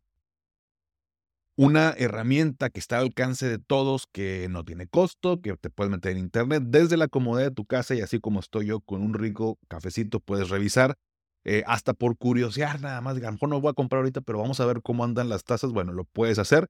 una 1.56 1.92
herramienta 1.92 2.70
que 2.70 2.82
está 2.82 2.98
al 2.98 3.06
alcance 3.06 3.48
de 3.48 3.60
todos, 3.60 4.08
que 4.12 4.50
no 4.50 4.66
tiene 4.66 4.88
costo, 4.88 5.40
que 5.40 5.56
te 5.56 5.70
puedes 5.70 5.90
meter 5.90 6.12
en 6.12 6.18
internet 6.18 6.64
desde 6.66 6.98
la 6.98 7.08
comodidad 7.08 7.48
de 7.48 7.56
tu 7.56 7.66
casa 7.66 7.96
y 7.96 8.02
así 8.02 8.20
como 8.20 8.42
estoy 8.42 8.66
yo 8.66 8.82
con 8.82 9.02
un 9.02 9.14
rico 9.14 9.58
cafecito 9.70 10.20
puedes 10.20 10.50
revisar, 10.50 10.98
eh, 11.46 11.64
hasta 11.66 11.94
por 11.94 12.18
curiosidad 12.18 12.78
nada 12.82 13.00
más, 13.00 13.16
a 13.24 13.48
no 13.48 13.62
voy 13.62 13.70
a 13.70 13.74
comprar 13.74 14.00
ahorita, 14.00 14.20
pero 14.20 14.40
vamos 14.40 14.60
a 14.60 14.66
ver 14.66 14.82
cómo 14.82 15.06
andan 15.06 15.30
las 15.30 15.46
tasas, 15.46 15.72
bueno, 15.72 15.94
lo 15.94 16.04
puedes 16.04 16.40
hacer, 16.40 16.68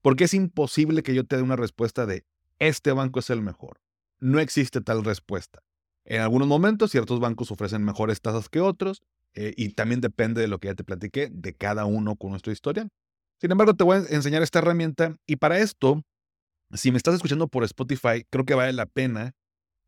porque 0.00 0.24
es 0.24 0.34
imposible 0.34 1.02
que 1.02 1.12
yo 1.12 1.24
te 1.24 1.34
dé 1.34 1.42
una 1.42 1.56
respuesta 1.56 2.06
de 2.06 2.24
este 2.60 2.92
banco 2.92 3.18
es 3.18 3.28
el 3.28 3.42
mejor. 3.42 3.81
No 4.22 4.38
existe 4.38 4.80
tal 4.80 5.02
respuesta. 5.02 5.64
En 6.04 6.20
algunos 6.20 6.46
momentos 6.46 6.92
ciertos 6.92 7.18
bancos 7.18 7.50
ofrecen 7.50 7.82
mejores 7.82 8.20
tasas 8.20 8.48
que 8.48 8.60
otros, 8.60 9.02
eh, 9.34 9.52
y 9.56 9.70
también 9.70 10.00
depende 10.00 10.40
de 10.40 10.46
lo 10.46 10.60
que 10.60 10.68
ya 10.68 10.74
te 10.74 10.84
platiqué, 10.84 11.28
de 11.32 11.54
cada 11.54 11.86
uno 11.86 12.14
con 12.14 12.30
nuestra 12.30 12.52
historia. 12.52 12.86
Sin 13.40 13.50
embargo, 13.50 13.74
te 13.74 13.82
voy 13.82 13.96
a 13.96 14.14
enseñar 14.14 14.42
esta 14.42 14.60
herramienta 14.60 15.16
y 15.26 15.36
para 15.36 15.58
esto, 15.58 16.02
si 16.72 16.92
me 16.92 16.98
estás 16.98 17.16
escuchando 17.16 17.48
por 17.48 17.64
Spotify, 17.64 18.24
creo 18.30 18.44
que 18.44 18.54
vale 18.54 18.72
la 18.72 18.86
pena 18.86 19.32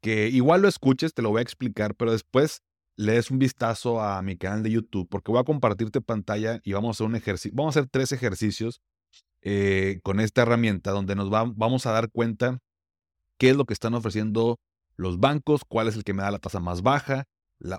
que 0.02 0.26
igual 0.30 0.62
lo 0.62 0.68
escuches, 0.68 1.14
te 1.14 1.22
lo 1.22 1.30
voy 1.30 1.38
a 1.38 1.42
explicar, 1.42 1.94
pero 1.94 2.10
después 2.10 2.60
le 2.96 3.12
des 3.12 3.30
un 3.30 3.38
vistazo 3.38 4.00
a 4.00 4.20
mi 4.22 4.36
canal 4.36 4.64
de 4.64 4.72
YouTube 4.72 5.08
porque 5.08 5.30
voy 5.30 5.40
a 5.40 5.44
compartirte 5.44 6.00
pantalla 6.00 6.60
y 6.64 6.72
vamos 6.72 6.88
a 6.88 6.92
hacer 6.96 7.06
un 7.06 7.14
ejercicio, 7.14 7.52
vamos 7.54 7.76
a 7.76 7.80
hacer 7.80 7.88
tres 7.88 8.10
ejercicios 8.10 8.80
eh, 9.42 10.00
con 10.02 10.18
esta 10.18 10.42
herramienta 10.42 10.90
donde 10.90 11.14
nos 11.14 11.30
vamos 11.30 11.86
a 11.86 11.92
dar 11.92 12.10
cuenta 12.10 12.58
qué 13.38 13.50
es 13.50 13.56
lo 13.56 13.64
que 13.64 13.74
están 13.74 13.94
ofreciendo 13.94 14.58
los 14.96 15.18
bancos, 15.18 15.62
cuál 15.66 15.88
es 15.88 15.96
el 15.96 16.04
que 16.04 16.14
me 16.14 16.22
da 16.22 16.30
la 16.30 16.38
tasa 16.38 16.60
más 16.60 16.82
baja, 16.82 17.24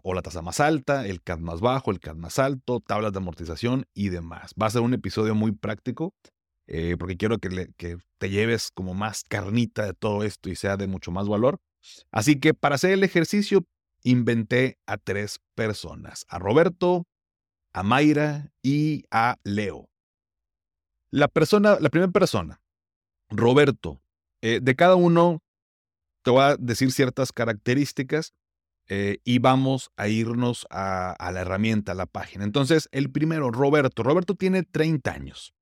o 0.03 0.13
la 0.13 0.21
tasa 0.21 0.41
más 0.41 0.59
alta, 0.59 1.05
el 1.05 1.21
CAD 1.21 1.39
más 1.39 1.62
bajo, 1.62 1.91
el 1.91 2.00
CAD 2.00 2.15
más 2.15 2.39
alto, 2.39 2.79
tablas 2.79 3.12
de 3.12 3.17
amortización 3.19 3.85
y 3.93 4.09
demás. 4.09 4.53
Va 4.59 4.67
a 4.67 4.71
ser 4.71 4.81
un 4.81 4.93
episodio 4.93 5.35
muy 5.35 5.51
práctico 5.51 6.13
eh, 6.67 6.95
porque 6.97 7.17
quiero 7.17 7.38
que, 7.38 7.69
te 8.17 8.29
lleves 8.29 8.71
como 8.74 8.93
más 8.93 9.24
carnita 9.24 9.85
de 9.85 9.93
todo 9.93 10.24
esto 10.24 10.50
y 10.50 10.55
sea 10.55 10.77
de 10.77 10.88
mucho 10.88 11.12
más 11.12 11.27
valor. 11.27 11.59
Así 12.12 12.39
que 12.39 12.53
para 12.53 12.75
hacer 12.75 12.91
el 12.91 13.03
ejercicio 13.03 13.65
inventé 14.03 14.79
a 14.88 14.97
tres 14.97 15.39
personas, 15.53 16.25
a 16.27 16.39
Roberto, 16.39 17.05
a 17.74 17.83
Mayra 17.83 18.51
y 18.63 19.03
a 19.12 19.38
Leo. 19.43 19.89
La 21.12 21.27
persona, 21.27 21.77
la 21.79 21.89
primera 21.89 22.12
persona, 22.12 22.62
Roberto, 23.29 24.01
eh, 24.41 24.59
de 24.62 24.75
cada 24.75 24.95
uno 24.95 25.41
te 26.25 26.32
voy 26.32 26.41
a 26.41 26.58
decir 26.58 26.91
ciertas 26.91 27.32
características 27.32 28.34
eh, 28.88 29.20
y 29.24 29.38
vamos 29.38 29.91
a 29.96 30.08
irnos 30.08 30.65
a, 30.72 31.15
la 31.32 31.41
herramienta, 31.41 31.91
a 31.91 31.96
la 31.96 32.08
página. 32.08 32.44
Entonces, 32.44 32.89
el 32.91 33.12
primero, 33.12 33.51
Roberto. 33.51 34.01
Roberto 34.01 34.34
tiene 34.34 34.63
30 34.63 35.12
años. 35.12 35.53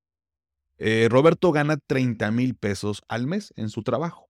Eh, 0.78 1.10
Roberto 1.12 1.52
gana 1.52 1.78
30 1.86 2.32
mil 2.32 2.56
pesos 2.56 3.02
al 3.10 3.28
mes 3.28 3.54
en 3.58 3.68
su 3.68 3.84
trabajo. 3.84 4.30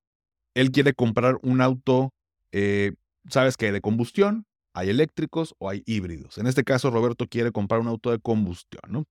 Él 0.56 0.72
quiere 0.72 0.96
comprar 0.96 1.38
un 1.44 1.62
auto, 1.62 2.10
eh, 2.52 2.94
sabes 3.30 3.56
que 3.56 3.68
hay 3.68 3.72
de 3.72 3.82
combustión, 3.82 4.48
hay 4.74 4.90
eléctricos 4.90 5.54
o 5.60 5.70
hay 5.70 5.84
híbridos. 5.86 6.40
En 6.40 6.48
este 6.48 6.64
caso, 6.64 6.90
Roberto 6.90 7.28
quiere 7.28 7.52
comprar 7.52 7.80
un 7.80 7.90
auto 7.90 8.10
de 8.10 8.18
combustión, 8.18 8.82
¿no? 8.88 9.06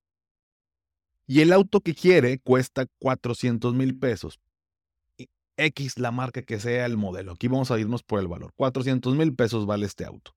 Y 1.29 1.41
el 1.41 1.53
auto 1.53 1.81
que 1.83 1.95
quiere 1.95 2.41
cuesta 2.41 2.87
400 2.99 3.75
mil 3.75 3.97
pesos. 3.97 4.41
X 5.57 5.99
la 5.99 6.11
marca 6.11 6.43
que 6.43 6.61
sea 6.61 6.87
el 6.87 6.97
modelo. 6.97 7.33
Aquí 7.33 7.49
vamos 7.49 7.71
a 7.71 7.79
irnos 7.79 8.03
por 8.03 8.21
el 8.21 8.29
valor. 8.29 8.53
400 8.57 9.15
mil 9.17 9.35
pesos 9.35 9.67
vale 9.67 9.87
este 9.87 10.05
auto. 10.05 10.35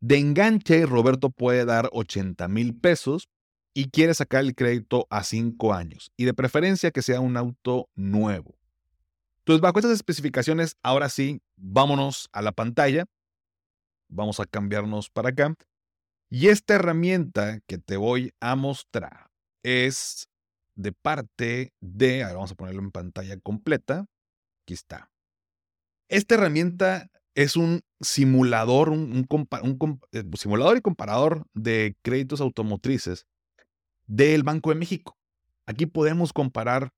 De 0.00 0.18
enganche, 0.18 0.86
Roberto 0.86 1.30
puede 1.30 1.64
dar 1.64 1.88
80 1.92 2.48
mil 2.48 2.74
pesos 2.74 3.28
y 3.74 3.90
quiere 3.90 4.14
sacar 4.14 4.42
el 4.42 4.54
crédito 4.54 5.06
a 5.10 5.24
5 5.24 5.74
años. 5.74 6.12
Y 6.16 6.24
de 6.24 6.34
preferencia 6.34 6.90
que 6.90 7.02
sea 7.02 7.20
un 7.20 7.36
auto 7.36 7.88
nuevo. 7.94 8.56
Entonces, 9.40 9.60
bajo 9.60 9.78
estas 9.78 9.92
especificaciones, 9.92 10.76
ahora 10.82 11.08
sí, 11.08 11.40
vámonos 11.56 12.28
a 12.32 12.42
la 12.42 12.52
pantalla. 12.52 13.06
Vamos 14.08 14.40
a 14.40 14.46
cambiarnos 14.46 15.10
para 15.10 15.30
acá. 15.30 15.54
Y 16.28 16.48
esta 16.48 16.74
herramienta 16.74 17.60
que 17.66 17.78
te 17.78 17.96
voy 17.96 18.32
a 18.40 18.56
mostrar 18.56 19.30
es 19.62 20.28
de 20.74 20.92
parte 20.92 21.72
de, 21.80 22.22
a 22.22 22.26
ver, 22.26 22.36
vamos 22.36 22.52
a 22.52 22.56
ponerlo 22.56 22.82
en 22.82 22.90
pantalla 22.90 23.38
completa. 23.38 24.06
Aquí 24.66 24.74
está. 24.74 25.12
Esta 26.08 26.34
herramienta 26.34 27.08
es 27.36 27.54
un 27.54 27.82
simulador, 28.00 28.88
un, 28.88 29.28
eh, 30.10 30.24
simulador 30.36 30.76
y 30.76 30.80
comparador 30.80 31.46
de 31.54 31.96
créditos 32.02 32.40
automotrices 32.40 33.28
del 34.08 34.42
Banco 34.42 34.70
de 34.70 34.74
México. 34.74 35.16
Aquí 35.66 35.86
podemos 35.86 36.32
comparar, 36.32 36.90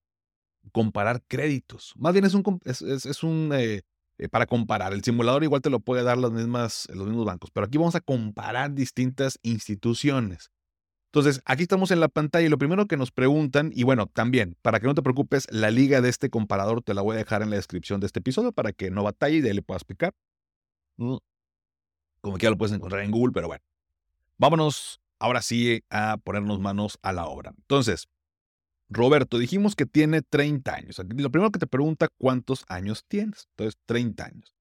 comparar 0.73 1.23
créditos. 1.29 1.93
Más 1.99 2.15
bien 2.15 2.25
es 2.25 2.33
un, 2.33 2.59
es, 2.65 3.23
un 3.23 3.51
eh, 3.53 3.83
eh, 4.17 4.29
para 4.31 4.47
comparar. 4.47 4.95
El 4.95 5.05
simulador 5.05 5.45
igual 5.45 5.61
te 5.61 5.69
lo 5.69 5.81
puede 5.81 6.05
dar 6.05 6.17
las 6.17 6.33
mismas, 6.33 6.89
los 6.95 7.07
mismos 7.07 7.27
bancos, 7.27 7.51
pero 7.51 7.67
aquí 7.67 7.77
vamos 7.77 7.97
a 7.97 8.01
comparar 8.01 8.73
distintas 8.73 9.39
instituciones. 9.43 10.51
Entonces, 11.11 11.41
aquí 11.47 11.63
estamos 11.63 11.91
en 11.91 12.01
la 12.01 12.09
pantalla 12.09 12.47
y 12.47 12.51
lo 12.51 12.59
primero 12.59 12.87
que 12.87 12.99
nos 12.99 13.11
preguntan, 13.11 13.73
y 13.75 13.83
bueno, 13.85 14.07
también, 14.07 14.57
para 14.61 14.79
que 14.79 14.87
no 14.87 14.95
te 14.95 15.03
preocupes, 15.03 15.47
la 15.51 15.71
liga 15.71 16.03
de 16.03 16.11
este 16.11 16.29
comparador 16.29 16.83
te 16.83 16.93
la 16.93 17.01
voy 17.01 17.15
a 17.15 17.19
dejar 17.19 17.41
en 17.43 17.49
la 17.49 17.57
descripción 17.57 17.99
de 18.01 18.07
este 18.07 18.19
episodio 18.19 18.53
para 18.53 18.73
que 18.73 18.91
no 18.91 19.03
batalle 19.03 19.37
y 19.37 19.41
de 19.41 19.49
ahí 19.49 19.55
le 19.55 19.63
puedas 19.63 19.81
explicar. 19.81 20.15
Mm. 20.99 21.17
Como 22.21 22.37
que 22.37 22.45
ya 22.45 22.51
lo 22.51 22.59
puedes 22.59 22.75
encontrar 22.75 23.03
en 23.03 23.11
Google, 23.11 23.33
pero 23.33 23.47
bueno. 23.47 23.65
Vámonos 24.37 25.01
ahora 25.19 25.41
sí 25.41 25.83
a 25.89 26.19
ponernos 26.19 26.61
manos 26.61 26.99
a 27.01 27.13
la 27.13 27.27
obra. 27.27 27.55
Entonces, 27.57 28.07
Roberto, 28.91 29.39
dijimos 29.39 29.77
que 29.77 29.87
tiene 29.87 30.21
30 30.21 30.75
años. 30.75 30.99
Lo 30.99 31.31
primero 31.31 31.51
que 31.51 31.59
te 31.59 31.67
pregunta, 31.67 32.09
¿cuántos 32.19 32.67
años 32.69 33.05
tienes? 33.09 33.49
Entonces, 33.53 33.79
30 33.87 34.25
años. 34.27 34.55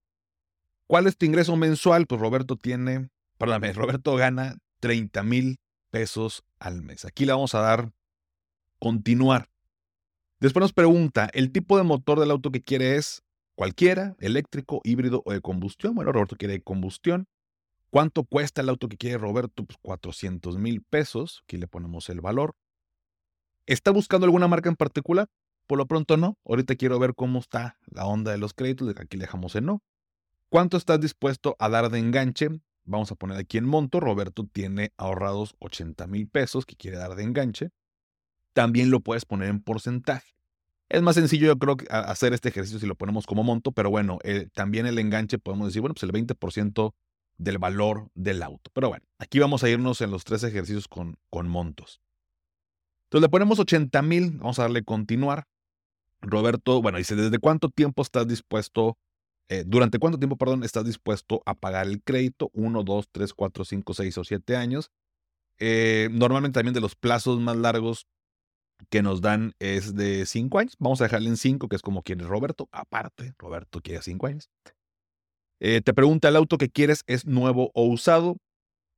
¿Cuál 0.86 1.06
es 1.06 1.18
tu 1.18 1.26
ingreso 1.26 1.56
mensual? 1.56 2.06
Pues 2.06 2.20
Roberto 2.20 2.56
tiene, 2.56 3.10
perdóname, 3.36 3.72
Roberto 3.74 4.16
gana 4.16 4.56
30 4.80 5.22
mil 5.22 5.58
pesos 5.90 6.44
al 6.58 6.82
mes. 6.82 7.04
Aquí 7.04 7.26
le 7.26 7.32
vamos 7.32 7.54
a 7.54 7.60
dar 7.60 7.92
continuar. 8.78 9.48
Después 10.40 10.62
nos 10.62 10.72
pregunta, 10.72 11.28
¿el 11.32 11.50
tipo 11.50 11.76
de 11.76 11.82
motor 11.82 12.20
del 12.20 12.30
auto 12.30 12.52
que 12.52 12.62
quiere 12.62 12.96
es 12.96 13.24
cualquiera, 13.56 14.14
eléctrico, 14.20 14.80
híbrido 14.84 15.22
o 15.24 15.32
de 15.32 15.40
combustión? 15.40 15.94
Bueno, 15.94 16.12
Roberto 16.12 16.36
quiere 16.36 16.62
combustión. 16.62 17.26
¿Cuánto 17.90 18.24
cuesta 18.24 18.60
el 18.60 18.68
auto 18.68 18.88
que 18.88 18.96
quiere 18.96 19.18
Roberto? 19.18 19.64
Pues 19.64 19.78
400 19.82 20.58
mil 20.58 20.82
pesos. 20.82 21.42
Aquí 21.44 21.56
le 21.56 21.66
ponemos 21.66 22.08
el 22.10 22.20
valor. 22.20 22.54
¿Está 23.66 23.90
buscando 23.90 24.26
alguna 24.26 24.46
marca 24.46 24.68
en 24.68 24.76
particular? 24.76 25.28
Por 25.66 25.78
lo 25.78 25.86
pronto 25.86 26.16
no. 26.16 26.38
Ahorita 26.44 26.76
quiero 26.76 26.98
ver 26.98 27.14
cómo 27.14 27.40
está 27.40 27.78
la 27.86 28.06
onda 28.06 28.30
de 28.30 28.38
los 28.38 28.54
créditos. 28.54 28.88
Aquí 28.96 29.16
le 29.16 29.22
dejamos 29.22 29.56
en 29.56 29.66
no. 29.66 29.82
¿Cuánto 30.50 30.76
estás 30.76 31.00
dispuesto 31.00 31.56
a 31.58 31.68
dar 31.68 31.90
de 31.90 31.98
enganche? 31.98 32.48
Vamos 32.88 33.12
a 33.12 33.14
poner 33.14 33.36
aquí 33.36 33.58
en 33.58 33.66
monto. 33.66 34.00
Roberto 34.00 34.48
tiene 34.50 34.92
ahorrados 34.96 35.54
80 35.58 36.06
mil 36.06 36.26
pesos 36.26 36.64
que 36.64 36.74
quiere 36.74 36.96
dar 36.96 37.14
de 37.14 37.22
enganche. 37.22 37.70
También 38.54 38.90
lo 38.90 39.00
puedes 39.00 39.24
poner 39.24 39.48
en 39.48 39.60
porcentaje. 39.60 40.34
Es 40.88 41.02
más 41.02 41.16
sencillo, 41.16 41.48
yo 41.48 41.58
creo, 41.58 41.76
hacer 41.90 42.32
este 42.32 42.48
ejercicio 42.48 42.78
si 42.78 42.86
lo 42.86 42.94
ponemos 42.94 43.26
como 43.26 43.44
monto, 43.44 43.72
pero 43.72 43.90
bueno, 43.90 44.18
eh, 44.24 44.48
también 44.54 44.86
el 44.86 44.98
enganche 44.98 45.38
podemos 45.38 45.68
decir, 45.68 45.82
bueno, 45.82 45.94
pues 45.94 46.02
el 46.02 46.12
20% 46.12 46.94
del 47.36 47.58
valor 47.58 48.10
del 48.14 48.42
auto. 48.42 48.70
Pero 48.72 48.88
bueno, 48.88 49.04
aquí 49.18 49.38
vamos 49.38 49.62
a 49.62 49.68
irnos 49.68 50.00
en 50.00 50.10
los 50.10 50.24
tres 50.24 50.42
ejercicios 50.44 50.88
con, 50.88 51.18
con 51.28 51.46
montos. 51.46 52.00
Entonces 53.04 53.22
le 53.22 53.28
ponemos 53.28 53.58
80 53.58 54.00
mil, 54.00 54.38
vamos 54.38 54.58
a 54.58 54.62
darle 54.62 54.82
continuar. 54.82 55.46
Roberto, 56.22 56.80
bueno, 56.80 56.96
dice, 56.96 57.16
¿desde 57.16 57.38
cuánto 57.38 57.68
tiempo 57.68 58.00
estás 58.00 58.26
dispuesto 58.26 58.96
eh, 59.48 59.64
¿Durante 59.66 59.98
cuánto 59.98 60.18
tiempo, 60.18 60.36
perdón, 60.36 60.62
estás 60.62 60.84
dispuesto 60.84 61.42
a 61.46 61.54
pagar 61.54 61.86
el 61.86 62.02
crédito? 62.02 62.50
Uno, 62.52 62.84
dos, 62.84 63.08
tres, 63.10 63.32
cuatro, 63.32 63.64
cinco, 63.64 63.94
seis 63.94 64.16
o 64.18 64.24
siete 64.24 64.56
años. 64.56 64.90
Eh, 65.58 66.08
normalmente 66.12 66.58
también 66.58 66.74
de 66.74 66.80
los 66.80 66.94
plazos 66.94 67.40
más 67.40 67.56
largos 67.56 68.06
que 68.90 69.02
nos 69.02 69.20
dan 69.20 69.54
es 69.58 69.94
de 69.94 70.26
cinco 70.26 70.58
años. 70.58 70.76
Vamos 70.78 71.00
a 71.00 71.04
dejarle 71.04 71.30
en 71.30 71.36
cinco, 71.36 71.68
que 71.68 71.76
es 71.76 71.82
como 71.82 72.02
quiere 72.02 72.24
Roberto. 72.26 72.68
Aparte, 72.72 73.34
Roberto 73.38 73.80
quiere 73.80 74.02
cinco 74.02 74.26
años. 74.26 74.50
Eh, 75.60 75.80
te 75.80 75.94
pregunta, 75.94 76.28
¿el 76.28 76.36
auto 76.36 76.58
que 76.58 76.68
quieres 76.68 77.02
es 77.06 77.26
nuevo 77.26 77.70
o 77.74 77.84
usado? 77.86 78.36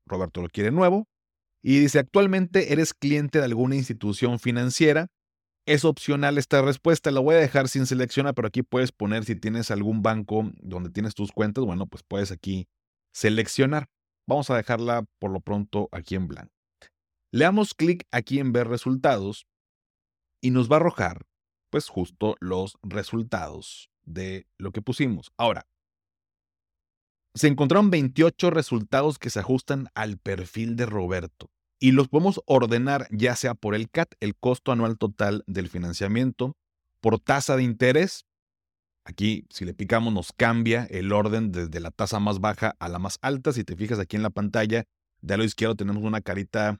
Roberto 0.06 0.42
lo 0.42 0.48
quiere 0.48 0.70
nuevo. 0.70 1.06
Y 1.62 1.78
dice, 1.78 1.98
actualmente 1.98 2.72
eres 2.72 2.94
cliente 2.94 3.38
de 3.38 3.44
alguna 3.44 3.76
institución 3.76 4.38
financiera. 4.38 5.08
Es 5.70 5.84
opcional 5.84 6.36
esta 6.36 6.62
respuesta, 6.62 7.12
la 7.12 7.20
voy 7.20 7.36
a 7.36 7.38
dejar 7.38 7.68
sin 7.68 7.86
seleccionar, 7.86 8.34
pero 8.34 8.48
aquí 8.48 8.64
puedes 8.64 8.90
poner 8.90 9.24
si 9.24 9.36
tienes 9.36 9.70
algún 9.70 10.02
banco 10.02 10.50
donde 10.60 10.90
tienes 10.90 11.14
tus 11.14 11.30
cuentas, 11.30 11.64
bueno, 11.64 11.86
pues 11.86 12.02
puedes 12.02 12.32
aquí 12.32 12.66
seleccionar. 13.14 13.88
Vamos 14.26 14.50
a 14.50 14.56
dejarla 14.56 15.04
por 15.20 15.30
lo 15.30 15.38
pronto 15.38 15.88
aquí 15.92 16.16
en 16.16 16.26
blanco. 16.26 16.50
Le 17.30 17.44
damos 17.44 17.74
clic 17.74 18.02
aquí 18.10 18.40
en 18.40 18.50
ver 18.50 18.66
resultados 18.66 19.46
y 20.42 20.50
nos 20.50 20.68
va 20.68 20.74
a 20.74 20.80
arrojar 20.80 21.28
pues 21.70 21.88
justo 21.88 22.34
los 22.40 22.76
resultados 22.82 23.92
de 24.02 24.48
lo 24.58 24.72
que 24.72 24.82
pusimos. 24.82 25.30
Ahora, 25.36 25.68
se 27.36 27.46
encontraron 27.46 27.90
28 27.90 28.50
resultados 28.50 29.20
que 29.20 29.30
se 29.30 29.38
ajustan 29.38 29.86
al 29.94 30.18
perfil 30.18 30.74
de 30.74 30.86
Roberto 30.86 31.48
y 31.80 31.92
los 31.92 32.08
podemos 32.08 32.42
ordenar 32.44 33.08
ya 33.10 33.34
sea 33.34 33.54
por 33.54 33.74
el 33.74 33.90
CAT, 33.90 34.12
el 34.20 34.36
costo 34.36 34.70
anual 34.70 34.98
total 34.98 35.42
del 35.46 35.68
financiamiento, 35.68 36.56
por 37.00 37.18
tasa 37.18 37.56
de 37.56 37.62
interés. 37.62 38.26
Aquí, 39.04 39.46
si 39.48 39.64
le 39.64 39.72
picamos, 39.72 40.12
nos 40.12 40.32
cambia 40.32 40.86
el 40.90 41.10
orden 41.10 41.50
desde 41.50 41.80
la 41.80 41.90
tasa 41.90 42.20
más 42.20 42.38
baja 42.38 42.76
a 42.78 42.88
la 42.90 42.98
más 42.98 43.18
alta. 43.22 43.52
Si 43.52 43.64
te 43.64 43.74
fijas 43.74 43.98
aquí 43.98 44.16
en 44.16 44.22
la 44.22 44.28
pantalla, 44.28 44.84
de 45.22 45.36
lado 45.36 45.44
izquierdo 45.44 45.74
tenemos 45.74 46.04
una 46.04 46.20
carita 46.20 46.78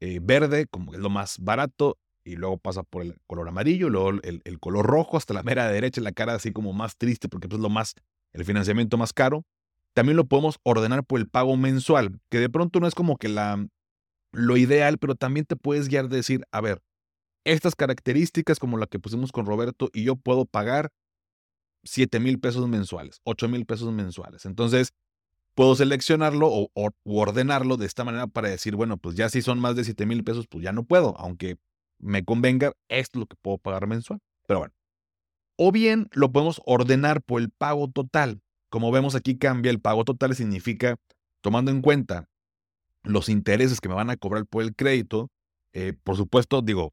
eh, 0.00 0.18
verde, 0.20 0.66
como 0.66 0.94
es 0.94 0.98
lo 0.98 1.10
más 1.10 1.38
barato, 1.38 1.96
y 2.24 2.34
luego 2.34 2.58
pasa 2.58 2.82
por 2.82 3.02
el 3.02 3.16
color 3.28 3.48
amarillo, 3.48 3.88
luego 3.88 4.10
el, 4.10 4.42
el, 4.44 4.58
color 4.58 4.84
rojo, 4.84 5.16
hasta 5.16 5.32
la 5.32 5.44
mera 5.44 5.68
derecha, 5.68 6.00
la 6.00 6.12
cara 6.12 6.34
así 6.34 6.52
como 6.52 6.72
más 6.72 6.96
triste, 6.96 7.28
porque 7.28 7.48
pues, 7.48 7.58
es 7.58 7.62
lo 7.62 7.70
más, 7.70 7.94
el 8.32 8.44
financiamiento 8.44 8.98
más 8.98 9.12
caro. 9.12 9.44
También 9.94 10.16
lo 10.16 10.24
podemos 10.24 10.58
ordenar 10.64 11.04
por 11.04 11.20
el 11.20 11.28
pago 11.28 11.56
mensual, 11.56 12.18
que 12.30 12.38
de 12.38 12.50
pronto 12.50 12.80
no 12.80 12.88
es 12.88 12.94
como 12.94 13.16
que 13.16 13.28
la, 13.28 13.64
lo 14.32 14.56
ideal, 14.56 14.98
pero 14.98 15.14
también 15.14 15.46
te 15.46 15.56
puedes 15.56 15.88
guiar 15.88 16.08
de 16.08 16.16
decir, 16.16 16.44
a 16.52 16.60
ver, 16.60 16.82
estas 17.44 17.74
características 17.74 18.58
como 18.58 18.76
la 18.76 18.86
que 18.86 18.98
pusimos 18.98 19.32
con 19.32 19.46
Roberto 19.46 19.90
y 19.92 20.04
yo 20.04 20.16
puedo 20.16 20.44
pagar 20.44 20.92
7 21.84 22.20
mil 22.20 22.38
pesos 22.38 22.68
mensuales, 22.68 23.20
8 23.24 23.48
mil 23.48 23.64
pesos 23.66 23.92
mensuales. 23.92 24.44
Entonces, 24.44 24.92
puedo 25.54 25.74
seleccionarlo 25.74 26.48
o, 26.50 26.70
ordenarlo 27.04 27.76
de 27.76 27.86
esta 27.86 28.04
manera 28.04 28.26
para 28.26 28.48
decir, 28.48 28.76
bueno, 28.76 28.98
pues 28.98 29.16
ya 29.16 29.28
si 29.28 29.42
son 29.42 29.58
más 29.60 29.76
de 29.76 29.84
7 29.84 30.06
mil 30.06 30.24
pesos, 30.24 30.46
pues 30.48 30.64
ya 30.64 30.72
no 30.72 30.84
puedo, 30.84 31.16
aunque 31.18 31.56
me 31.98 32.24
convenga, 32.24 32.72
esto 32.88 33.18
es 33.18 33.20
lo 33.20 33.26
que 33.26 33.36
puedo 33.40 33.58
pagar 33.58 33.86
mensual. 33.86 34.20
Pero 34.46 34.60
bueno. 34.60 34.74
O 35.56 35.72
bien 35.72 36.08
lo 36.12 36.32
podemos 36.32 36.62
ordenar 36.64 37.22
por 37.22 37.42
el 37.42 37.50
pago 37.50 37.90
total. 37.90 38.40
Como 38.70 38.90
vemos 38.90 39.14
aquí 39.14 39.36
cambia, 39.36 39.70
el 39.70 39.80
pago 39.80 40.04
total 40.04 40.34
significa, 40.34 40.96
tomando 41.42 41.70
en 41.70 41.82
cuenta 41.82 42.30
los 43.02 43.28
intereses 43.28 43.80
que 43.80 43.88
me 43.88 43.94
van 43.94 44.10
a 44.10 44.16
cobrar 44.16 44.46
por 44.46 44.62
el 44.62 44.74
crédito, 44.74 45.30
eh, 45.72 45.94
por 46.02 46.16
supuesto, 46.16 46.62
digo, 46.62 46.92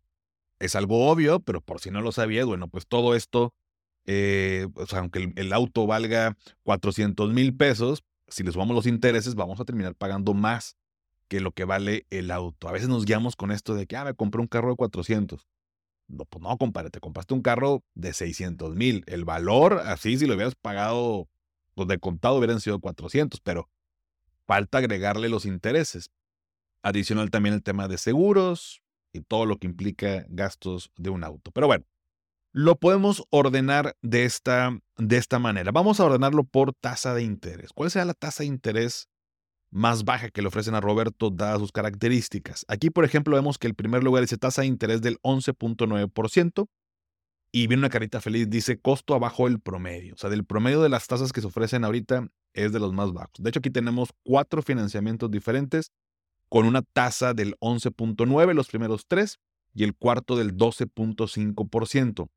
es 0.60 0.76
algo 0.76 1.10
obvio, 1.10 1.40
pero 1.40 1.62
por 1.62 1.80
si 1.80 1.92
no 1.92 2.02
lo 2.02 2.12
sabías, 2.12 2.46
bueno, 2.46 2.68
pues 2.68 2.88
todo 2.88 3.16
esto, 3.16 3.54
eh, 4.06 4.68
aunque 4.94 5.34
el, 5.36 5.54
auto 5.54 5.86
valga 5.88 6.36
400 6.64 7.34
mil 7.34 7.56
pesos, 7.56 8.04
si 8.28 8.44
le 8.44 8.52
sumamos 8.52 8.76
los 8.76 8.88
intereses, 8.88 9.36
vamos 9.36 9.60
a 9.60 9.66
terminar 9.66 9.96
pagando 9.96 10.34
más 10.34 10.78
que 11.28 11.42
lo 11.42 11.52
que 11.52 11.66
vale 11.66 12.06
el 12.10 12.32
auto. 12.32 12.70
A 12.70 12.72
veces 12.72 12.90
nos 12.90 13.06
guiamos 13.06 13.36
con 13.36 13.52
esto 13.52 13.76
de 13.76 13.86
que, 13.86 13.98
ah, 13.98 14.06
me 14.06 14.14
compré 14.14 14.42
un 14.42 14.48
carro 14.48 14.70
de 14.70 14.76
400. 14.76 15.48
No, 16.08 16.26
pues 16.26 16.42
no, 16.42 16.58
compadre, 16.58 16.90
te 16.90 17.02
compraste 17.02 17.34
un 17.34 17.42
carro 17.42 17.84
de 17.94 18.14
600 18.14 18.76
mil. 18.76 19.04
El 19.08 19.26
valor, 19.26 19.82
así, 19.86 20.18
si 20.18 20.26
lo 20.26 20.36
hubieras 20.36 20.56
pagado, 20.56 21.28
pues 21.76 21.88
de 21.90 22.00
contado 22.00 22.38
hubieran 22.38 22.62
sido 22.62 22.80
400, 22.80 23.42
pero 23.42 23.70
falta 24.48 24.80
agregarle 24.80 25.30
los 25.30 25.46
intereses. 25.46 26.10
Adicional 26.82 27.30
también 27.30 27.54
el 27.54 27.64
tema 27.64 27.88
de 27.88 27.98
seguros 27.98 28.82
y 29.14 29.22
todo 29.22 29.46
lo 29.46 29.58
que 29.58 29.68
implica 29.68 30.26
gastos 30.30 30.92
de 30.96 31.10
un 31.10 31.24
auto. 31.24 31.52
Pero 31.52 31.68
bueno, 31.68 31.86
lo 32.54 32.78
podemos 32.78 33.24
ordenar 33.30 33.96
de 34.02 34.26
esta, 34.26 34.80
de 34.98 35.18
esta 35.18 35.38
manera. 35.38 35.72
Vamos 35.72 36.00
a 36.00 36.06
ordenarlo 36.06 36.44
por 36.44 36.74
tasa 36.74 37.14
de 37.14 37.24
interés. 37.24 37.72
¿Cuál 37.74 37.92
será 37.92 38.06
la 38.06 38.14
tasa 38.14 38.44
de 38.44 38.48
interés 38.48 39.10
más 39.70 40.06
baja 40.06 40.30
que 40.30 40.42
le 40.42 40.48
ofrecen 40.48 40.76
a 40.76 40.82
Roberto 40.82 41.30
dadas 41.30 41.60
sus 41.60 41.72
características? 41.72 42.66
Aquí, 42.68 42.90
por 42.90 43.06
ejemplo, 43.06 43.36
vemos 43.36 43.58
que 43.58 43.68
el 43.68 43.76
primer 43.76 44.04
lugar 44.04 44.22
dice 44.22 44.38
tasa 44.38 44.62
de 44.62 44.68
interés 44.68 45.02
del 45.02 45.20
11.9% 45.22 46.68
y 47.52 47.68
viene 47.68 47.82
una 47.82 47.90
carita 47.90 48.22
feliz, 48.22 48.50
dice 48.50 48.80
costo 48.80 49.14
abajo 49.14 49.48
del 49.48 49.60
promedio. 49.60 50.14
O 50.14 50.18
sea, 50.18 50.30
del 50.30 50.46
promedio 50.46 50.82
de 50.82 50.90
las 50.90 51.08
tasas 51.08 51.34
que 51.34 51.42
se 51.42 51.48
ofrecen 51.48 51.84
ahorita 51.84 52.28
es 52.58 52.72
de 52.74 52.80
los 52.80 52.94
más 52.94 53.14
bajos. 53.14 53.36
De 53.40 53.50
hecho, 53.50 53.60
aquí 53.60 53.70
tenemos 53.70 54.10
cuatro 54.24 54.62
financiamientos 54.62 55.30
diferentes 55.32 55.92
con 56.50 56.66
una 56.66 56.82
tasa 56.82 57.34
del 57.34 57.56
11.9 57.60 58.54
los 58.54 58.68
primeros 58.68 59.06
tres 59.08 59.40
y 59.74 59.84
el 59.84 59.96
cuarto 59.96 60.36
del 60.36 60.56
12.5%. 60.56 62.30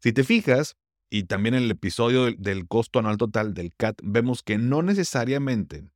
Si 0.00 0.12
te 0.12 0.24
fijas, 0.24 0.76
y 1.10 1.24
también 1.24 1.54
en 1.54 1.64
el 1.64 1.70
episodio 1.70 2.32
del, 2.32 2.68
costo 2.68 2.98
anual 2.98 3.16
total 3.16 3.54
del 3.54 3.74
CAT, 3.74 3.98
vemos 4.02 4.42
que 4.42 4.58
no 4.58 4.82
necesariamente 4.82 5.90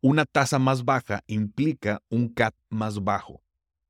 una 0.00 0.24
tasa 0.24 0.58
más 0.58 0.84
baja 0.84 1.22
implica 1.26 2.02
un 2.08 2.28
CAT 2.28 2.54
más 2.68 3.02
bajo. 3.02 3.42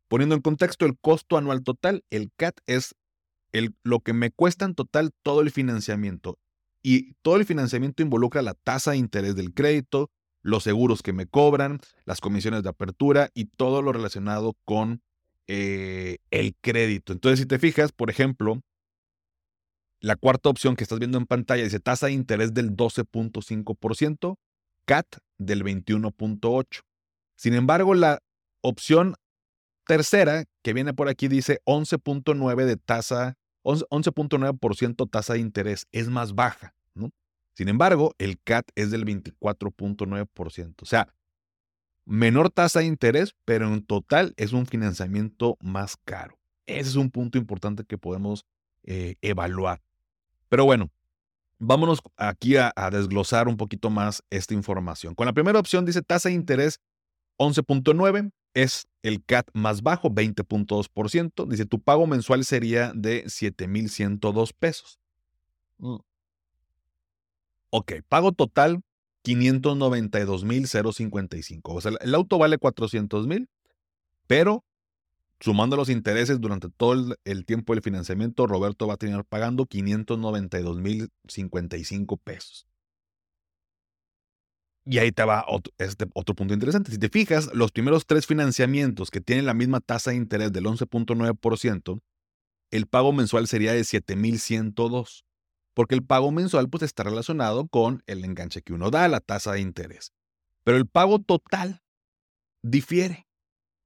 Poniendo 0.08 0.34
en 0.34 0.40
contexto 0.40 0.86
el 0.86 0.96
costo 0.98 1.36
anual 1.36 1.62
total, 1.62 2.04
el 2.10 2.30
CAT 2.36 2.58
es 2.66 2.94
el, 3.52 3.74
lo 3.82 4.00
que 4.00 4.12
me 4.12 4.30
cuesta 4.30 4.64
en 4.64 4.74
total 4.74 5.12
todo 5.22 5.40
el 5.40 5.50
financiamiento. 5.50 6.38
Y 6.82 7.14
todo 7.22 7.36
el 7.36 7.44
financiamiento 7.44 8.02
involucra 8.02 8.42
la 8.42 8.54
tasa 8.54 8.92
de 8.92 8.98
interés 8.98 9.34
del 9.34 9.52
crédito, 9.52 10.10
los 10.42 10.62
seguros 10.62 11.02
que 11.02 11.12
me 11.12 11.26
cobran, 11.26 11.80
las 12.04 12.20
comisiones 12.20 12.62
de 12.62 12.68
apertura 12.68 13.30
y 13.34 13.46
todo 13.46 13.82
lo 13.82 13.92
relacionado 13.92 14.56
con 14.64 15.02
eh, 15.46 16.18
el 16.30 16.54
crédito. 16.60 17.12
Entonces, 17.12 17.40
si 17.40 17.46
te 17.46 17.58
fijas, 17.58 17.92
por 17.92 18.10
ejemplo, 18.10 18.60
la 20.00 20.16
cuarta 20.16 20.48
opción 20.48 20.76
que 20.76 20.84
estás 20.84 20.98
viendo 20.98 21.18
en 21.18 21.26
pantalla 21.26 21.64
dice 21.64 21.80
tasa 21.80 22.06
de 22.06 22.12
interés 22.12 22.54
del 22.54 22.76
12.5%, 22.76 24.36
CAT 24.84 25.06
del 25.38 25.64
21.8%. 25.64 26.84
Sin 27.36 27.54
embargo, 27.54 27.94
la 27.94 28.20
opción 28.62 29.14
tercera 29.86 30.44
que 30.62 30.72
viene 30.72 30.92
por 30.92 31.08
aquí 31.08 31.28
dice 31.28 31.60
11.9 31.64 32.64
de 32.64 32.76
tasa, 32.76 33.36
11.9% 33.76 35.10
tasa 35.10 35.34
de 35.34 35.40
interés, 35.40 35.86
es 35.92 36.08
más 36.08 36.34
baja, 36.34 36.74
¿no? 36.94 37.10
Sin 37.54 37.68
embargo, 37.68 38.14
el 38.18 38.40
CAT 38.40 38.70
es 38.74 38.90
del 38.90 39.04
24.9%. 39.04 40.74
O 40.82 40.86
sea, 40.86 41.12
menor 42.04 42.50
tasa 42.50 42.80
de 42.80 42.86
interés, 42.86 43.34
pero 43.44 43.66
en 43.66 43.82
total 43.82 44.32
es 44.36 44.52
un 44.52 44.66
financiamiento 44.66 45.56
más 45.60 45.96
caro. 46.04 46.38
Ese 46.66 46.90
es 46.90 46.96
un 46.96 47.10
punto 47.10 47.36
importante 47.36 47.84
que 47.84 47.98
podemos 47.98 48.46
eh, 48.84 49.16
evaluar. 49.22 49.82
Pero 50.48 50.64
bueno, 50.64 50.90
vámonos 51.58 52.00
aquí 52.16 52.56
a, 52.56 52.72
desglosar 52.90 53.48
un 53.48 53.56
poquito 53.56 53.90
más 53.90 54.22
esta 54.30 54.54
información. 54.54 55.14
Con 55.14 55.26
la 55.26 55.32
primera 55.32 55.58
opción 55.58 55.84
dice 55.84 56.02
tasa 56.02 56.28
de 56.28 56.34
interés 56.34 56.80
11.9, 57.38 58.30
es 58.62 58.88
el 59.02 59.24
CAT 59.24 59.48
más 59.52 59.82
bajo, 59.82 60.10
20.2%. 60.10 61.46
Dice, 61.46 61.64
tu 61.64 61.80
pago 61.80 62.08
mensual 62.08 62.44
sería 62.44 62.92
de 62.94 63.24
7,102 63.28 64.52
pesos. 64.52 64.98
Mm. 65.78 65.98
Ok, 67.70 67.92
pago 68.08 68.32
total 68.32 68.82
592,055. 69.22 71.74
O 71.74 71.80
sea, 71.80 71.92
el 72.00 72.14
auto 72.14 72.38
vale 72.38 72.58
400,000, 72.58 73.48
pero 74.26 74.64
sumando 75.40 75.76
los 75.76 75.88
intereses 75.88 76.40
durante 76.40 76.68
todo 76.68 77.16
el, 77.24 77.44
tiempo 77.44 77.74
del 77.74 77.82
financiamiento, 77.82 78.46
Roberto 78.46 78.86
va 78.86 78.94
a 78.94 78.96
terminar 78.96 79.24
pagando 79.24 79.66
592,055 79.66 82.16
pesos. 82.16 82.67
Y 84.90 84.98
ahí 84.98 85.12
te 85.12 85.24
va 85.24 85.44
otro, 85.46 85.72
este, 85.78 86.06
otro 86.14 86.34
punto 86.34 86.54
interesante. 86.54 86.90
Si 86.90 86.98
te 86.98 87.10
fijas, 87.10 87.50
los 87.52 87.72
primeros 87.72 88.06
tres 88.06 88.26
financiamientos 88.26 89.10
que 89.10 89.20
tienen 89.20 89.44
la 89.44 89.54
misma 89.54 89.80
tasa 89.80 90.12
de 90.12 90.16
interés 90.16 90.52
del 90.52 90.64
11.9%, 90.64 92.00
el 92.70 92.86
pago 92.86 93.12
mensual 93.12 93.48
sería 93.48 93.72
de 93.72 93.84
7,102 93.84 95.24
porque 95.78 95.94
el 95.94 96.02
pago 96.02 96.32
mensual 96.32 96.68
pues 96.68 96.82
está 96.82 97.04
relacionado 97.04 97.68
con 97.68 98.02
el 98.08 98.24
enganche 98.24 98.62
que 98.62 98.72
uno 98.72 98.90
da, 98.90 99.06
la 99.06 99.20
tasa 99.20 99.52
de 99.52 99.60
interés. 99.60 100.12
Pero 100.64 100.76
el 100.76 100.88
pago 100.88 101.20
total 101.20 101.82
difiere. 102.64 103.28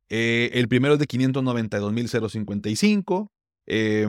Eh, 0.09 0.53
el 0.55 0.69
primero 0.69 0.95
es 0.95 1.01
de 1.01 1.07
592.055, 1.07 3.29
eh, 3.67 4.07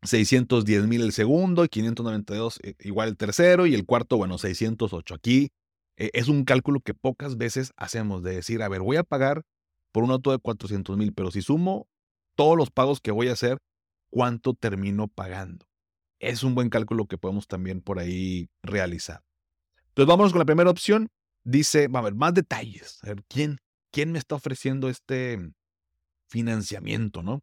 610.000 0.00 1.02
el 1.02 1.12
segundo, 1.12 1.66
y 1.66 1.68
592 1.68 2.60
eh, 2.62 2.74
igual 2.78 3.10
el 3.10 3.18
tercero, 3.18 3.66
y 3.66 3.74
el 3.74 3.84
cuarto, 3.84 4.16
bueno, 4.16 4.38
608. 4.38 5.14
Aquí 5.14 5.50
eh, 5.96 6.10
es 6.12 6.28
un 6.28 6.44
cálculo 6.44 6.80
que 6.80 6.94
pocas 6.94 7.36
veces 7.36 7.72
hacemos 7.76 8.22
de 8.22 8.36
decir, 8.36 8.62
a 8.62 8.68
ver, 8.68 8.80
voy 8.80 8.96
a 8.96 9.04
pagar 9.04 9.42
por 9.92 10.04
un 10.04 10.10
auto 10.10 10.30
de 10.30 10.38
400.000, 10.38 11.12
pero 11.14 11.30
si 11.30 11.42
sumo 11.42 11.88
todos 12.34 12.56
los 12.56 12.70
pagos 12.70 13.00
que 13.00 13.12
voy 13.12 13.28
a 13.28 13.32
hacer, 13.32 13.58
¿cuánto 14.10 14.54
termino 14.54 15.08
pagando? 15.08 15.66
es 16.28 16.42
un 16.42 16.54
buen 16.54 16.70
cálculo 16.70 17.06
que 17.06 17.18
podemos 17.18 17.46
también 17.46 17.80
por 17.80 17.98
ahí 17.98 18.48
realizar. 18.62 19.22
Entonces 19.88 20.08
vámonos 20.08 20.32
con 20.32 20.40
la 20.40 20.44
primera 20.44 20.70
opción. 20.70 21.08
Dice, 21.44 21.88
a 21.92 22.00
ver, 22.00 22.14
más 22.14 22.34
detalles. 22.34 22.98
A 23.02 23.08
ver, 23.08 23.24
¿quién, 23.28 23.58
quién 23.90 24.12
me 24.12 24.18
está 24.18 24.34
ofreciendo 24.34 24.88
este 24.88 25.52
financiamiento, 26.28 27.22
no? 27.22 27.42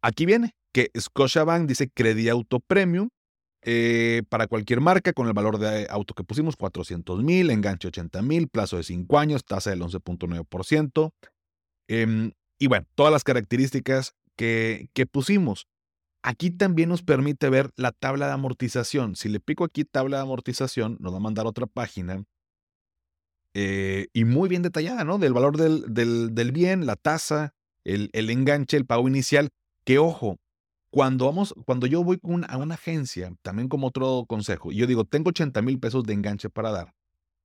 Aquí 0.00 0.26
viene 0.26 0.56
que 0.72 0.90
Scotiabank 0.98 1.68
dice 1.68 1.88
Credit 1.88 2.30
Auto 2.30 2.58
Premium 2.58 3.08
eh, 3.64 4.22
para 4.28 4.46
cualquier 4.46 4.80
marca 4.80 5.12
con 5.12 5.26
el 5.28 5.32
valor 5.32 5.58
de 5.58 5.86
auto 5.88 6.14
que 6.14 6.24
pusimos, 6.24 6.56
400 6.56 7.22
mil, 7.22 7.50
enganche 7.50 7.88
80 7.88 8.22
mil, 8.22 8.48
plazo 8.48 8.76
de 8.76 8.82
5 8.82 9.18
años, 9.18 9.44
tasa 9.44 9.70
del 9.70 9.82
11.9%. 9.82 11.12
Em, 11.88 12.32
y 12.58 12.66
bueno, 12.66 12.86
todas 12.94 13.12
las 13.12 13.24
características 13.24 14.14
que, 14.36 14.88
que 14.94 15.06
pusimos. 15.06 15.66
Aquí 16.24 16.50
también 16.50 16.88
nos 16.88 17.02
permite 17.02 17.50
ver 17.50 17.70
la 17.76 17.92
tabla 17.92 18.26
de 18.26 18.32
amortización. 18.32 19.16
Si 19.16 19.28
le 19.28 19.40
pico 19.40 19.64
aquí 19.64 19.84
tabla 19.84 20.18
de 20.18 20.22
amortización, 20.22 20.96
nos 21.00 21.12
va 21.12 21.16
a 21.16 21.20
mandar 21.20 21.46
otra 21.46 21.66
página 21.66 22.24
eh, 23.54 24.08
y 24.12 24.24
muy 24.24 24.48
bien 24.48 24.62
detallada, 24.62 25.04
¿no? 25.04 25.18
Del 25.18 25.32
valor 25.32 25.56
del, 25.56 25.84
del, 26.34 26.52
bien, 26.52 26.86
la 26.86 26.96
tasa, 26.96 27.54
el, 27.84 28.08
el, 28.12 28.30
enganche, 28.30 28.76
el 28.76 28.86
pago 28.86 29.08
inicial. 29.08 29.50
Que 29.84 29.98
ojo, 29.98 30.38
cuando, 30.92 31.24
vamos, 31.24 31.54
cuando 31.64 31.86
yo 31.86 32.04
voy 32.04 32.20
a 32.46 32.58
una 32.58 32.74
agencia, 32.74 33.34
también 33.40 33.70
como 33.70 33.86
otro 33.86 34.26
consejo, 34.28 34.72
y 34.72 34.76
yo 34.76 34.86
digo, 34.86 35.06
tengo 35.06 35.30
80 35.30 35.62
mil 35.62 35.80
pesos 35.80 36.04
de 36.04 36.12
enganche 36.12 36.50
para 36.50 36.70
dar. 36.70 36.94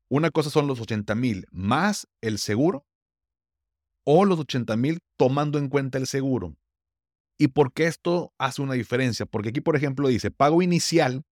Una 0.10 0.32
cosa 0.32 0.50
son 0.50 0.68
los 0.68 0.82
80 0.82 1.16
mil 1.16 1.46
más 1.50 2.10
el 2.20 2.40
seguro 2.40 2.86
o 4.04 4.26
los 4.26 4.38
80 4.40 4.76
mil 4.76 5.00
tomando 5.16 5.60
en 5.60 5.70
cuenta 5.70 5.98
el 5.98 6.08
seguro. 6.08 6.58
¿Y 7.38 7.48
por 7.48 7.72
qué 7.72 7.88
esto 7.88 8.34
hace 8.38 8.62
una 8.62 8.74
diferencia? 8.74 9.26
Porque 9.26 9.48
aquí, 9.50 9.62
por 9.62 9.78
ejemplo, 9.78 10.10
dice 10.10 10.30
pago 10.30 10.62
inicial 10.62 11.24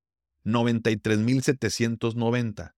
93,790. 0.45 2.77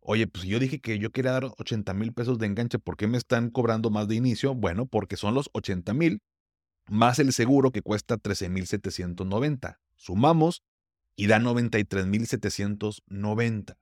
Oye, 0.00 0.26
pues 0.26 0.46
yo 0.46 0.58
dije 0.58 0.80
que 0.80 0.98
yo 0.98 1.12
quería 1.12 1.32
dar 1.32 1.50
80 1.58 1.92
mil 1.92 2.14
pesos 2.14 2.38
de 2.38 2.46
enganche. 2.46 2.78
¿Por 2.78 2.96
qué 2.96 3.08
me 3.08 3.18
están 3.18 3.50
cobrando 3.50 3.90
más 3.90 4.08
de 4.08 4.14
inicio? 4.14 4.54
Bueno, 4.54 4.86
porque 4.86 5.18
son 5.18 5.34
los 5.34 5.50
80 5.52 5.92
mil 5.92 6.22
más 6.88 7.18
el 7.18 7.32
seguro 7.32 7.70
que 7.70 7.82
cuesta 7.82 8.16
13,790. 8.16 9.80
Sumamos 9.96 10.62
y 11.16 11.26
da 11.26 11.38
93,790. 11.38 13.76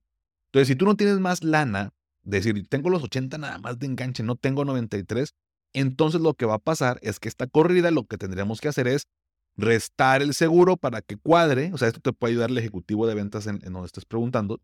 Entonces, 0.47 0.69
si 0.69 0.77
tú 0.77 0.85
no 0.85 0.97
tienes 0.97 1.19
más 1.19 1.43
lana, 1.43 1.93
decir, 2.23 2.67
tengo 2.69 2.91
los 2.91 3.03
80 3.03 3.39
nada 3.39 3.59
más 3.59 3.79
de 3.79 3.87
enganche, 3.87 4.23
no 4.23 4.37
tengo 4.37 4.65
93, 4.65 5.35
entonces 5.73 6.21
lo 6.21 6.35
que 6.35 6.47
va 6.47 6.55
a 6.55 6.59
pasar 6.59 6.99
es 7.03 7.19
que 7.19 7.29
esta 7.29 7.47
corrida 7.47 7.91
lo 7.91 8.05
que 8.05 8.19
tendríamos 8.19 8.61
que 8.61 8.69
hacer 8.69 8.87
es 8.87 9.09
restar 9.57 10.23
el 10.23 10.35
seguro 10.35 10.77
para 10.77 11.03
que 11.03 11.17
cuadre, 11.17 11.73
o 11.73 11.79
sea, 11.79 11.89
esto 11.89 12.01
te 12.01 12.13
puede 12.13 12.33
ayudar 12.33 12.51
el 12.51 12.59
ejecutivo 12.59 13.07
de 13.07 13.15
ventas 13.15 13.47
en, 13.47 13.59
donde 13.61 13.87
estés 13.87 14.05
preguntando, 14.05 14.61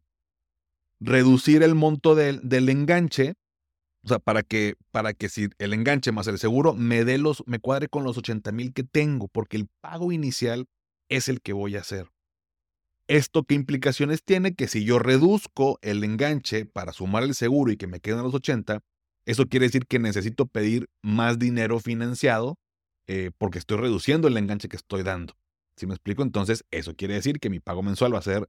reducir 1.01 1.62
el 1.62 1.74
monto 1.74 2.14
del, 2.14 2.40
del, 2.42 2.68
enganche, 2.68 3.35
o 4.05 4.09
sea, 4.09 4.19
para 4.19 4.43
que, 4.43 4.75
para 4.91 5.13
que 5.13 5.29
si 5.29 5.49
el 5.59 5.73
enganche 5.73 6.13
más 6.13 6.27
el 6.27 6.39
seguro 6.39 6.75
me 6.75 7.05
dé 7.05 7.19
los, 7.19 7.43
me 7.47 7.59
cuadre 7.59 7.89
con 7.89 8.05
los 8.05 8.17
80 8.17 8.53
mil 8.53 8.73
que 8.73 8.85
tengo, 8.85 9.29
porque 9.29 9.57
el 9.57 9.69
pago 9.81 10.13
inicial 10.13 10.67
es 11.09 11.29
el 11.29 11.41
que 11.41 11.53
voy 11.53 11.77
a 11.77 11.81
hacer. 11.81 12.11
¿Esto 13.09 13.43
qué 13.45 13.55
implicaciones 13.55 14.23
tiene? 14.23 14.55
Que 14.55 14.69
si 14.69 14.85
yo 14.85 14.99
reduzco 14.99 15.79
el 15.81 16.05
enganche 16.05 16.67
para 16.67 16.93
sumar 16.93 17.23
el 17.23 17.35
seguro 17.35 17.73
y 17.73 17.77
que 17.77 17.87
me 17.87 18.01
queden 18.01 18.23
los 18.23 18.35
80, 18.35 18.81
eso 19.25 19.47
quiere 19.47 19.67
decir 19.67 19.87
que 19.87 19.99
necesito 19.99 20.47
pedir 20.47 20.89
más 21.03 21.39
dinero 21.39 21.81
financiado 21.81 22.59
eh, 23.07 23.31
porque 23.39 23.59
estoy 23.59 23.79
reduciendo 23.79 24.29
el 24.29 24.37
enganche 24.37 24.69
que 24.69 24.77
estoy 24.77 25.03
dando. 25.03 25.35
¿Sí 25.77 25.87
me 25.87 25.95
explico? 25.95 26.23
Entonces, 26.23 26.65
eso 26.71 26.95
quiere 26.95 27.15
decir 27.15 27.41
que 27.41 27.49
mi 27.49 27.61
pago 27.61 27.83
mensual 27.83 28.15
va 28.15 28.19
a 28.19 28.23
ser 28.23 28.49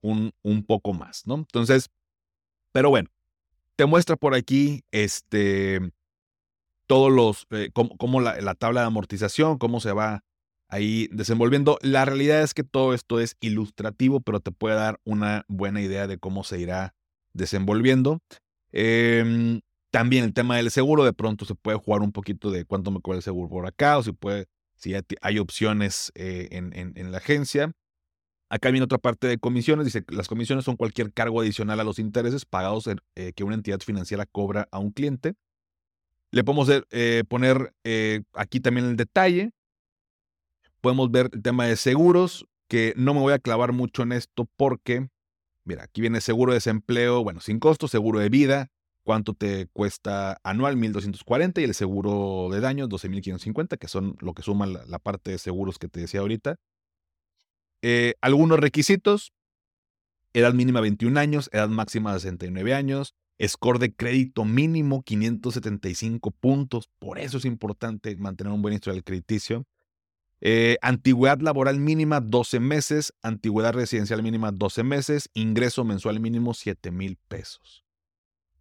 un, 0.00 0.32
un 0.42 0.64
poco 0.64 0.94
más, 0.94 1.26
¿no? 1.26 1.34
Entonces, 1.34 1.90
pero 2.72 2.88
bueno, 2.88 3.10
te 3.78 3.86
muestra 3.86 4.16
por 4.16 4.34
aquí 4.34 4.82
este, 4.90 5.92
todos 6.88 7.12
los, 7.12 7.46
eh, 7.50 7.70
cómo, 7.72 8.20
la, 8.20 8.40
la, 8.40 8.56
tabla 8.56 8.80
de 8.80 8.88
amortización, 8.88 9.56
cómo 9.56 9.78
se 9.78 9.92
va 9.92 10.24
ahí 10.68 11.08
desenvolviendo. 11.12 11.78
La 11.80 12.04
realidad 12.04 12.42
es 12.42 12.54
que 12.54 12.64
todo 12.64 12.92
esto 12.92 13.20
es 13.20 13.36
ilustrativo, 13.40 14.20
pero 14.20 14.40
te 14.40 14.50
puede 14.50 14.74
dar 14.74 14.98
una 15.04 15.44
buena 15.46 15.80
idea 15.80 16.08
de 16.08 16.18
cómo 16.18 16.42
se 16.42 16.58
irá 16.58 16.96
desenvolviendo. 17.32 18.18
Eh, 18.72 19.60
también 19.92 20.24
el 20.24 20.34
tema 20.34 20.56
del 20.56 20.72
seguro, 20.72 21.04
de 21.04 21.12
pronto 21.12 21.44
se 21.44 21.54
puede 21.54 21.78
jugar 21.78 22.02
un 22.02 22.10
poquito 22.10 22.50
de 22.50 22.64
cuánto 22.64 22.90
me 22.90 23.00
cobra 23.00 23.18
el 23.18 23.22
seguro 23.22 23.48
por 23.48 23.66
acá, 23.66 23.96
o 23.98 24.02
si 24.02 24.10
puede, 24.10 24.46
si 24.74 24.92
hay 25.22 25.38
opciones 25.38 26.10
eh, 26.16 26.48
en, 26.50 27.12
la 27.12 27.18
agencia. 27.18 27.70
Acá 28.50 28.70
viene 28.70 28.84
otra 28.84 28.98
parte 28.98 29.26
de 29.26 29.38
comisiones. 29.38 29.84
Dice 29.84 30.04
las 30.08 30.28
comisiones 30.28 30.64
son 30.64 30.76
cualquier 30.76 31.12
cargo 31.12 31.40
adicional 31.40 31.80
a 31.80 31.84
los 31.84 31.98
intereses 31.98 32.44
pagados 32.44 32.88
eh, 33.14 33.32
que 33.34 33.44
una 33.44 33.54
entidad 33.54 33.80
financiera 33.80 34.26
cobra 34.26 34.68
a 34.70 34.78
un 34.78 34.90
cliente. 34.90 35.34
Le 36.30 36.44
podemos 36.44 36.68
eh, 36.90 37.24
poner 37.28 37.74
aquí 38.34 38.60
también 38.60 38.86
el 38.86 38.96
detalle. 38.96 39.52
Podemos 40.80 41.10
ver 41.10 41.30
el 41.32 41.42
tema 41.42 41.66
de 41.66 41.76
seguros, 41.76 42.46
que 42.68 42.94
no 42.96 43.14
me 43.14 43.20
voy 43.20 43.32
a 43.32 43.38
clavar 43.38 43.72
mucho 43.72 44.02
en 44.02 44.12
esto 44.12 44.48
porque, 44.56 45.08
mira, 45.64 45.84
aquí 45.84 46.00
viene 46.00 46.20
seguro 46.20 46.52
de 46.52 46.56
desempleo, 46.56 47.24
bueno, 47.24 47.40
sin 47.40 47.58
costo, 47.58 47.88
seguro 47.88 48.20
de 48.20 48.28
vida, 48.28 48.70
cuánto 49.02 49.32
te 49.32 49.68
cuesta 49.68 50.38
anual, 50.44 50.76
1.240, 50.76 51.62
y 51.62 51.64
el 51.64 51.74
seguro 51.74 52.48
de 52.52 52.60
daños, 52.60 52.90
12.550, 52.90 53.78
que 53.78 53.88
son 53.88 54.16
lo 54.20 54.34
que 54.34 54.42
suma 54.42 54.66
la, 54.66 54.98
parte 54.98 55.30
de 55.30 55.38
seguros 55.38 55.78
que 55.78 55.88
te 55.88 56.00
decía 56.00 56.20
ahorita. 56.20 56.56
Eh, 57.82 58.14
algunos 58.20 58.58
requisitos, 58.58 59.32
edad 60.32 60.54
mínima 60.54 60.80
21 60.80 61.18
años, 61.18 61.48
edad 61.52 61.68
máxima 61.68 62.12
69 62.12 62.74
años, 62.74 63.14
score 63.46 63.78
de 63.78 63.94
crédito 63.94 64.44
mínimo 64.44 65.02
575 65.02 66.30
puntos, 66.32 66.90
por 66.98 67.18
eso 67.18 67.38
es 67.38 67.44
importante 67.44 68.16
mantener 68.16 68.52
un 68.52 68.62
buen 68.62 68.74
historial 68.74 69.04
crediticio. 69.04 69.66
Eh, 70.40 70.76
antigüedad 70.82 71.40
laboral 71.40 71.80
mínima 71.80 72.20
12 72.20 72.60
meses, 72.60 73.12
antigüedad 73.22 73.72
residencial 73.72 74.22
mínima 74.22 74.52
12 74.52 74.84
meses, 74.84 75.30
ingreso 75.34 75.84
mensual 75.84 76.20
mínimo 76.20 76.54
7 76.54 76.90
mil 76.92 77.16
pesos. 77.28 77.84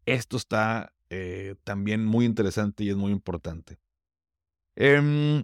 Esto 0.05 0.37
está 0.37 0.93
eh, 1.09 1.55
también 1.63 2.05
muy 2.05 2.25
interesante 2.25 2.83
y 2.83 2.89
es 2.89 2.95
muy 2.95 3.11
importante. 3.11 3.77
Em, 4.75 5.43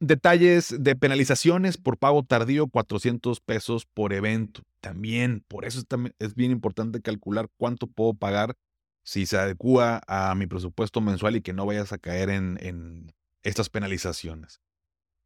detalles 0.00 0.74
de 0.78 0.96
penalizaciones 0.96 1.76
por 1.76 1.98
pago 1.98 2.24
tardío, 2.24 2.66
400 2.66 3.40
pesos 3.40 3.86
por 3.86 4.12
evento. 4.12 4.62
También, 4.80 5.44
por 5.46 5.64
eso 5.64 5.82
es, 6.18 6.34
bien 6.34 6.50
importante 6.50 7.02
calcular 7.02 7.48
cuánto 7.58 7.86
puedo 7.86 8.14
pagar 8.14 8.56
si 9.02 9.26
se 9.26 9.38
adecua 9.38 10.00
a 10.06 10.34
mi 10.34 10.46
presupuesto 10.46 11.00
mensual 11.00 11.36
y 11.36 11.42
que 11.42 11.52
no 11.52 11.66
vayas 11.66 11.92
a 11.92 11.98
caer 11.98 12.30
en, 12.30 13.12
estas 13.42 13.70
penalizaciones. 13.70 14.60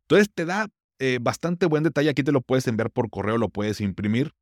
Entonces 0.02 0.30
te 0.32 0.44
da 0.44 0.68
eh, 0.98 1.18
bastante 1.20 1.66
buen 1.66 1.82
detalle. 1.82 2.10
Aquí 2.10 2.22
te 2.22 2.32
lo 2.32 2.42
puedes 2.42 2.66
enviar 2.68 2.90
por 2.90 3.10
correo, 3.10 3.38
lo 3.38 3.48
puedes 3.48 3.80
imprimir. 3.80 4.32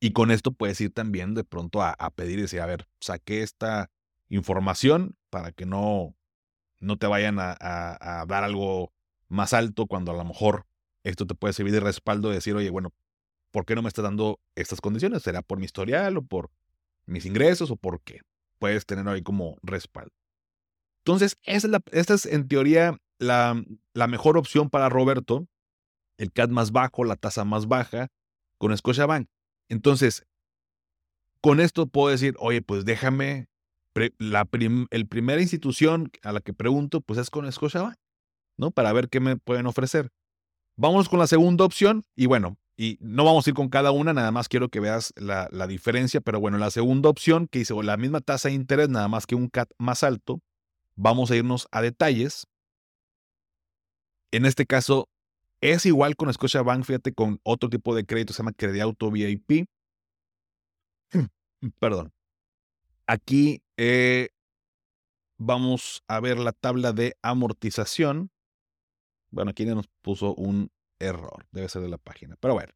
Y 0.00 0.12
con 0.12 0.30
esto 0.30 0.52
puedes 0.52 0.80
ir 0.80 0.92
también 0.92 1.34
de 1.34 1.44
pronto 1.44 1.82
a, 1.82 1.94
pedir 2.14 2.38
y 2.38 2.42
decir, 2.42 2.60
a 2.60 2.66
ver, 2.66 2.86
saqué 3.00 3.42
esta 3.42 3.90
información 4.28 5.16
para 5.30 5.52
que 5.52 5.64
no, 5.64 6.14
no 6.80 6.98
te 6.98 7.06
vayan 7.06 7.38
a, 7.38 8.24
dar 8.28 8.44
algo 8.44 8.92
más 9.28 9.52
alto 9.52 9.86
cuando 9.86 10.12
a 10.12 10.16
lo 10.16 10.24
mejor 10.24 10.66
esto 11.02 11.26
te 11.26 11.34
puede 11.34 11.52
servir 11.52 11.72
de 11.72 11.80
respaldo 11.80 12.28
de 12.28 12.36
decir, 12.36 12.54
oye, 12.54 12.70
bueno, 12.70 12.92
¿por 13.50 13.64
qué 13.64 13.74
no 13.74 13.82
me 13.82 13.88
estás 13.88 14.02
dando 14.02 14.40
estas 14.54 14.80
condiciones? 14.80 15.22
¿Será 15.22 15.42
por 15.42 15.58
mi 15.58 15.64
historial 15.64 16.16
o 16.16 16.22
por 16.22 16.50
mis 17.06 17.26
ingresos 17.26 17.70
o 17.70 17.76
por 17.76 18.00
qué? 18.00 18.20
Puedes 18.58 18.86
tener 18.86 19.06
ahí 19.08 19.22
como 19.22 19.56
respaldo. 19.62 20.12
Entonces, 21.04 21.36
es, 21.44 21.66
esta 21.92 22.14
es 22.14 22.26
en 22.26 22.48
teoría 22.48 22.98
la, 23.18 23.62
la 23.94 24.06
mejor 24.08 24.36
opción 24.36 24.68
para 24.68 24.88
Roberto, 24.88 25.46
el 26.18 26.32
CAT 26.32 26.50
más 26.50 26.72
bajo, 26.72 27.04
la 27.04 27.16
tasa 27.16 27.44
más 27.44 27.68
baja, 27.68 28.08
con 28.58 28.76
Scotiabank. 28.76 29.28
Entonces, 29.68 30.26
con 31.40 31.60
esto 31.60 31.86
puedo 31.86 32.08
decir, 32.08 32.34
oye, 32.38 32.62
pues 32.62 32.84
déjame, 32.84 33.46
la 34.18 34.48
el 34.90 35.06
primera 35.06 35.40
institución 35.40 36.10
a 36.22 36.32
la 36.32 36.40
que 36.40 36.52
pregunto, 36.52 37.00
pues 37.00 37.18
es 37.18 37.30
con 37.30 37.50
Scotiabank, 37.50 37.96
¿no? 38.56 38.70
Para 38.70 38.92
ver 38.92 39.08
qué 39.08 39.20
me 39.20 39.36
pueden 39.36 39.66
ofrecer. 39.66 40.10
Vamos 40.76 41.08
con 41.08 41.18
la 41.18 41.26
segunda 41.26 41.64
opción 41.64 42.04
y 42.14 42.26
bueno, 42.26 42.58
y 42.76 42.98
no 43.00 43.24
vamos 43.24 43.46
a 43.46 43.50
ir 43.50 43.54
con 43.54 43.70
cada 43.70 43.90
una, 43.90 44.12
nada 44.12 44.30
más 44.30 44.48
quiero 44.48 44.68
que 44.68 44.80
veas 44.80 45.14
la, 45.16 45.48
la 45.50 45.66
diferencia, 45.66 46.20
pero 46.20 46.40
bueno, 46.40 46.58
la 46.58 46.70
segunda 46.70 47.08
opción 47.08 47.48
que 47.48 47.60
hice 47.60 47.74
la 47.82 47.96
misma 47.96 48.20
tasa 48.20 48.48
de 48.48 48.54
interés, 48.54 48.88
nada 48.90 49.08
más 49.08 49.26
que 49.26 49.34
un 49.34 49.48
CAT 49.48 49.70
más 49.78 50.02
alto, 50.02 50.40
vamos 50.94 51.30
a 51.30 51.36
irnos 51.36 51.68
a 51.70 51.80
detalles. 51.80 52.46
En 54.32 54.44
este 54.44 54.66
caso, 54.66 55.08
es 55.62 55.86
igual 55.86 56.16
con 56.16 56.32
Scotiabank, 56.32 56.84
fíjate, 56.84 57.14
con 57.14 57.40
otro 57.42 57.70
tipo 57.70 57.94
de 57.94 58.04
crédito, 58.04 58.32
se 58.32 58.42
llama 58.42 58.52
Auto 58.82 59.10
VIP. 59.10 59.66
Perdón. 61.80 62.12
Aquí 63.06 63.62
eh, 63.76 64.28
vamos 65.38 66.02
a 66.08 66.20
ver 66.20 66.38
la 66.38 66.52
tabla 66.52 66.92
de 66.92 67.16
amortización. 67.22 68.30
Bueno, 69.36 69.50
aquí 69.50 69.66
nos 69.66 69.86
puso 70.00 70.34
un 70.34 70.70
error, 70.98 71.46
debe 71.52 71.68
ser 71.68 71.82
de 71.82 71.90
la 71.90 71.98
página, 71.98 72.36
pero 72.40 72.54
bueno. 72.54 72.72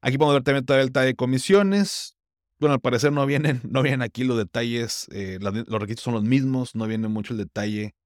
Aquí 0.00 0.16
podemos 0.16 0.36
ver 0.36 0.44
también 0.44 0.64
toda 0.64 0.78
la 0.78 1.02
de 1.02 1.16
comisiones. 1.16 2.16
Bueno, 2.60 2.74
al 2.74 2.80
parecer 2.80 3.10
no 3.10 3.26
vienen, 3.26 3.60
no 3.68 3.82
vienen 3.82 4.00
aquí 4.00 4.22
los 4.22 4.38
detalles, 4.38 5.08
eh, 5.10 5.38
los 5.40 5.80
requisitos 5.80 6.04
son 6.04 6.14
los 6.14 6.22
mismos, 6.22 6.76
no 6.76 6.86
viene 6.86 7.08
mucho 7.08 7.34
el 7.34 7.38
detalle 7.38 7.96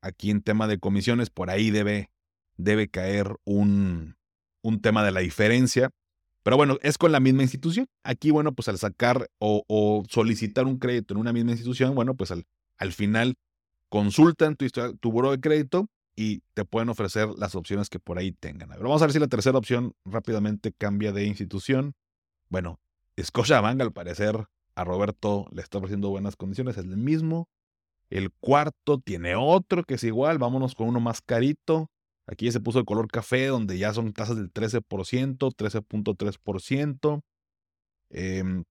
aquí 0.00 0.30
en 0.30 0.42
tema 0.42 0.68
de 0.68 0.78
comisiones, 0.78 1.28
por 1.28 1.50
ahí 1.50 1.72
debe 1.72 2.08
debe 2.56 2.88
caer 2.88 3.34
un, 3.42 4.16
un 4.62 4.80
tema 4.80 5.04
de 5.04 5.10
la 5.10 5.20
diferencia. 5.20 5.90
Pero 6.44 6.56
bueno, 6.56 6.78
es 6.82 6.98
con 6.98 7.10
la 7.10 7.18
misma 7.18 7.42
institución. 7.42 7.88
Aquí, 8.04 8.30
bueno, 8.30 8.52
pues 8.52 8.68
al 8.68 8.78
sacar 8.78 9.28
o, 9.40 10.04
solicitar 10.08 10.66
un 10.66 10.78
crédito 10.78 11.14
en 11.14 11.18
una 11.18 11.32
misma 11.32 11.50
institución, 11.50 11.96
bueno, 11.96 12.14
pues 12.14 12.30
al, 12.30 12.46
al 12.78 12.92
final 12.92 13.34
consultan 13.88 14.54
tu, 14.54 14.68
tu 14.68 15.10
buro 15.10 15.32
de 15.32 15.40
crédito 15.40 15.88
y 16.14 16.42
te 16.54 16.64
pueden 16.64 16.88
ofrecer 16.88 17.28
las 17.36 17.54
opciones 17.54 17.88
que 17.88 17.98
por 17.98 18.18
ahí 18.18 18.32
tengan. 18.32 18.68
vamos 18.68 19.02
a 19.02 19.06
ver 19.06 19.12
si 19.12 19.18
la 19.18 19.28
tercera 19.28 19.58
opción 19.58 19.94
rápidamente 20.04 20.72
cambia 20.72 21.12
de 21.12 21.24
institución. 21.24 21.94
Bueno, 22.48 22.80
Scotiabank, 23.20 23.80
al 23.80 23.92
parecer, 23.92 24.46
a 24.74 24.84
Roberto 24.84 25.46
le 25.52 25.62
está 25.62 25.78
ofreciendo 25.78 26.10
buenas 26.10 26.36
condiciones, 26.36 26.76
es 26.76 26.84
el 26.84 26.96
mismo. 26.96 27.48
El 28.10 28.30
cuarto 28.30 28.98
tiene 28.98 29.36
otro 29.36 29.84
que 29.84 29.94
es 29.94 30.04
igual, 30.04 30.38
vámonos 30.38 30.74
con 30.74 30.88
uno 30.88 31.00
más 31.00 31.22
carito. 31.22 31.90
Aquí 32.26 32.46
ya 32.46 32.52
se 32.52 32.60
puso 32.60 32.78
el 32.78 32.84
color 32.84 33.08
café, 33.08 33.46
donde 33.46 33.78
ya 33.78 33.92
son 33.94 34.12
tasas 34.12 34.36
del 34.36 34.52
13%, 34.52 34.82
13.3%. 35.54 37.22
Em, 38.10 38.64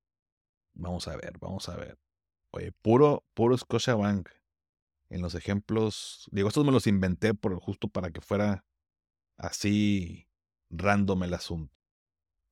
vamos 0.73 1.07
a 1.07 1.17
ver, 1.17 1.33
vamos 1.39 1.67
a 1.69 1.75
ver. 1.75 1.97
Oye, 2.51 2.71
puro, 2.81 3.23
puro 3.33 3.57
Scotiabank. 3.57 4.29
En 5.11 5.21
los 5.21 5.35
ejemplos, 5.35 6.29
digo, 6.31 6.47
estos 6.47 6.65
me 6.65 6.71
los 6.71 6.87
inventé 6.87 7.33
por, 7.33 7.59
justo 7.59 7.89
para 7.89 8.11
que 8.11 8.21
fuera 8.21 8.63
así 9.37 10.27
random 10.69 11.23
el 11.23 11.33
asunto. 11.33 11.75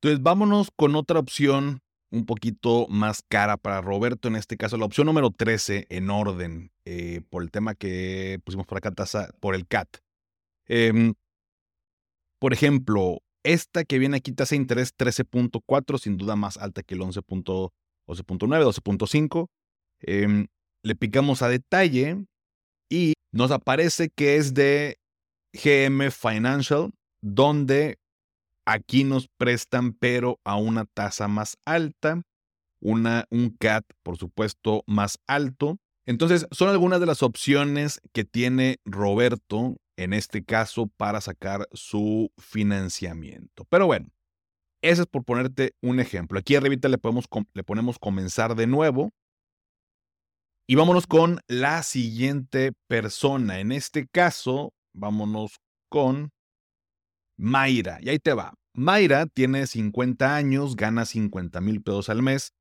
Entonces, 0.02 0.22
vámonos 0.22 0.70
con 0.76 0.96
otra 0.96 1.20
opción 1.20 1.82
un 2.12 2.26
poquito 2.26 2.88
más 2.90 3.22
cara 3.22 3.56
para 3.56 3.82
Roberto, 3.82 4.28
en 4.28 4.36
este 4.36 4.58
caso, 4.58 4.78
la 4.78 4.86
opción 4.86 5.08
número 5.08 5.32
13 5.32 5.88
en 5.90 6.10
orden, 6.10 6.72
eh, 6.84 7.22
por 7.30 7.44
el 7.44 7.52
tema 7.52 7.76
que 7.76 8.42
pusimos 8.44 8.66
por 8.66 8.78
acá, 8.78 8.92
tasa, 8.92 9.30
por 9.40 9.56
el 9.56 9.66
CAT. 9.66 9.98
Em, 10.66 11.14
por 12.40 12.52
ejemplo, 12.54 13.22
esta 13.44 13.86
que 13.86 14.00
viene 14.00 14.18
aquí, 14.18 14.32
tasa 14.34 14.56
de 14.56 14.62
interés 14.62 14.94
13.4, 14.98 15.98
sin 15.98 16.18
duda 16.18 16.36
más 16.36 16.58
alta 16.58 16.84
que 16.84 16.96
el 16.96 17.02
11.9, 17.02 17.72
12.5. 18.06 19.48
Em, 20.02 20.48
le 20.84 20.96
picamos 20.96 21.42
a 21.42 21.50
detalle 21.50 22.26
nos 23.32 23.52
aparece 23.52 24.10
que 24.10 24.36
es 24.36 24.54
de 24.54 25.00
GM 25.54 26.12
Financial, 26.12 26.92
donde 27.22 27.98
aquí 28.66 29.04
nos 29.04 29.28
prestan, 29.38 29.94
pero 29.94 30.40
a 30.44 30.56
una 30.56 30.86
tasa 30.86 31.28
más 31.28 31.58
alta, 31.66 32.22
una, 32.82 33.26
un 33.30 33.50
CAT, 33.50 33.86
por 34.04 34.18
supuesto, 34.18 34.84
más 34.88 35.20
alto. 35.28 35.78
Entonces, 36.06 36.48
son 36.52 36.70
algunas 36.70 37.00
de 37.00 37.06
las 37.06 37.24
opciones 37.24 38.02
que 38.14 38.24
tiene 38.24 38.78
Roberto 38.86 39.78
en 39.98 40.14
este 40.14 40.44
caso 40.44 40.88
para 40.98 41.20
sacar 41.20 41.68
su 41.74 42.32
financiamiento. 42.38 43.66
Pero 43.70 43.86
bueno, 43.86 44.10
ese 44.82 45.02
es 45.02 45.08
por 45.08 45.26
ponerte 45.26 45.76
un 45.82 46.00
ejemplo. 46.00 46.40
Aquí 46.40 46.56
arribita 46.56 46.88
le, 46.88 46.98
podemos, 46.98 47.26
le 47.54 47.64
ponemos 47.64 48.00
comenzar 48.00 48.56
de 48.56 48.66
nuevo. 48.66 49.12
Y 50.70 50.76
vámonos 50.76 51.08
con 51.08 51.40
la 51.48 51.82
siguiente 51.82 52.74
persona. 52.86 53.60
En 53.60 53.72
este 53.72 54.08
caso, 54.08 54.72
vámonos 54.94 55.60
con 55.90 56.30
Mayra. 57.38 57.98
Y 58.04 58.10
ahí 58.10 58.20
te 58.20 58.34
va. 58.34 58.54
Mayra 58.76 59.26
tiene 59.26 59.66
50 59.66 60.36
años, 60.36 60.76
gana 60.76 61.06
50 61.06 61.60
mil 61.60 61.82
pesos 61.82 62.10
al 62.10 62.22
mes, 62.22 62.54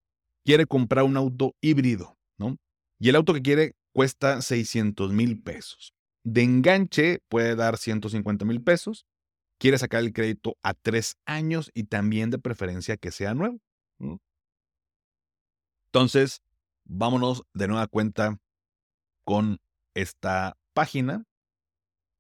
quiere 0.42 0.64
comprar 0.64 1.04
un 1.04 1.18
auto 1.18 1.54
híbrido, 1.60 2.16
¿no? 2.38 2.56
Y 2.98 3.10
el 3.10 3.16
auto 3.16 3.34
que 3.34 3.42
quiere 3.42 3.74
cuesta 3.92 4.40
600 4.40 5.12
mil 5.12 5.42
pesos 5.42 5.92
de 6.24 6.42
enganche 6.44 7.18
puede 7.28 7.56
dar 7.56 7.76
150 7.76 8.46
mil 8.46 8.62
pesos. 8.62 9.04
Quiere 9.58 9.76
sacar 9.76 10.02
el 10.02 10.14
crédito 10.14 10.56
a 10.62 10.72
tres 10.72 11.16
años 11.26 11.70
y 11.74 11.84
también 11.84 12.30
de 12.30 12.38
preferencia 12.38 12.96
que 12.96 13.10
sea 13.10 13.34
nuevo. 13.34 13.58
Entonces, 15.88 16.40
vámonos 16.88 17.44
de 17.55 17.68
nueva 17.68 17.87
cuenta 17.87 18.38
con 19.24 19.61
esta 19.94 20.57
página, 20.74 21.24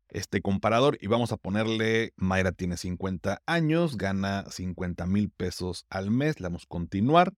este 0.08 0.40
comparador, 0.40 0.98
y 1.00 1.06
vamos 1.06 1.32
a 1.32 1.36
ponerle, 1.36 2.12
Mayra 2.16 2.52
tiene 2.52 2.76
50 2.76 3.42
años, 3.46 3.96
gana 3.96 4.44
50 4.50 5.06
mil 5.06 5.30
pesos 5.30 5.84
al 5.90 6.10
mes, 6.10 6.40
le 6.40 6.46
vamos 6.46 6.64
a 6.64 6.68
continuar. 6.68 7.34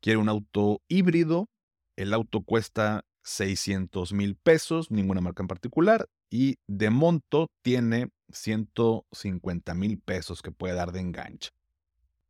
Quiere 0.00 0.18
un 0.18 0.28
auto 0.28 0.82
híbrido, 0.88 1.48
el 1.96 2.12
auto 2.12 2.42
cuesta 2.42 3.04
600 3.22 4.12
mil 4.12 4.36
pesos, 4.36 4.90
ninguna 4.90 5.20
marca 5.20 5.42
en 5.42 5.48
particular, 5.48 6.08
y 6.30 6.56
de 6.66 6.90
monto 6.90 7.48
tiene 7.62 8.08
150 8.30 9.74
mil 9.74 9.98
pesos 10.00 10.42
que 10.42 10.52
puede 10.52 10.74
dar 10.74 10.92
de 10.92 11.00
enganche. 11.00 11.50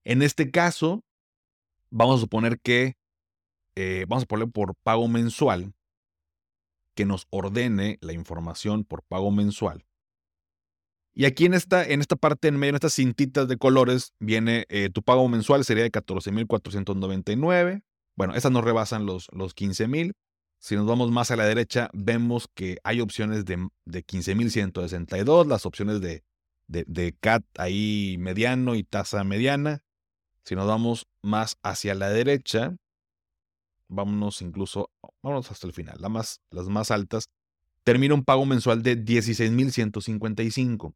En 0.05 0.23
este 0.23 0.53
caso, 0.53 1.03
vamos 1.91 2.19
a 2.19 2.21
suponer 2.21 2.61
que 2.61 2.97
eh, 3.77 4.05
vamos 4.09 4.25
a 4.25 4.27
ponerle 4.27 4.51
por 4.51 4.75
pago 4.75 5.07
mensual, 5.07 5.73
que 6.95 7.05
nos 7.05 7.27
ordene 7.31 7.99
la 8.01 8.13
información 8.13 8.85
por 8.85 9.03
pago 9.03 9.31
mensual. 9.31 9.85
Y 11.15 11.25
aquí 11.25 11.47
en 11.47 11.55
esta, 11.55 11.85
en 11.85 12.01
esta 12.01 12.17
parte, 12.17 12.49
en 12.49 12.57
medio, 12.57 12.71
en 12.71 12.75
estas 12.75 12.95
cintitas 12.95 13.49
de 13.49 13.57
colores, 13.57 14.13
viene 14.19 14.67
eh, 14.69 14.91
tu 14.91 15.03
pago 15.03 15.29
mensual 15.29 15.65
sería 15.65 15.85
de 15.85 15.93
14.499. 15.93 17.83
Bueno, 18.17 18.35
estas 18.35 18.53
no 18.53 18.61
rebasan 18.61 19.07
los, 19.07 19.29
los 19.33 19.55
15.000. 19.55 20.13
Si 20.59 20.75
nos 20.75 20.87
vamos 20.87 21.11
más 21.11 21.31
a 21.31 21.37
la 21.37 21.47
derecha, 21.47 21.89
vemos 21.93 22.49
que 22.55 22.79
hay 22.83 23.01
opciones 23.01 23.45
de, 23.45 23.69
de 23.85 24.05
15.162, 24.05 25.47
las 25.47 25.65
opciones 25.65 26.01
de, 26.01 26.23
de, 26.67 26.85
de 26.87 27.15
CAT 27.19 27.45
ahí 27.57 28.17
mediano 28.19 28.75
y 28.75 28.83
tasa 28.83 29.25
mediana. 29.25 29.83
Si 30.45 30.55
nos 30.55 30.67
vamos 30.67 31.07
más 31.23 31.57
hacia 31.63 31.95
la 31.95 32.11
derecha, 32.11 32.77
vámonos 33.89 34.43
incluso, 34.43 34.91
vámonos 35.23 35.51
hasta 35.51 35.67
el 35.67 35.73
final, 35.73 35.97
la 36.01 36.09
más, 36.09 36.41
las 36.51 36.69
más 36.69 36.91
altas, 36.91 37.29
termina 37.85 38.15
un 38.15 38.25
pago 38.25 38.47
mensual 38.47 38.83
de 38.83 38.97
16.155. 38.97 40.95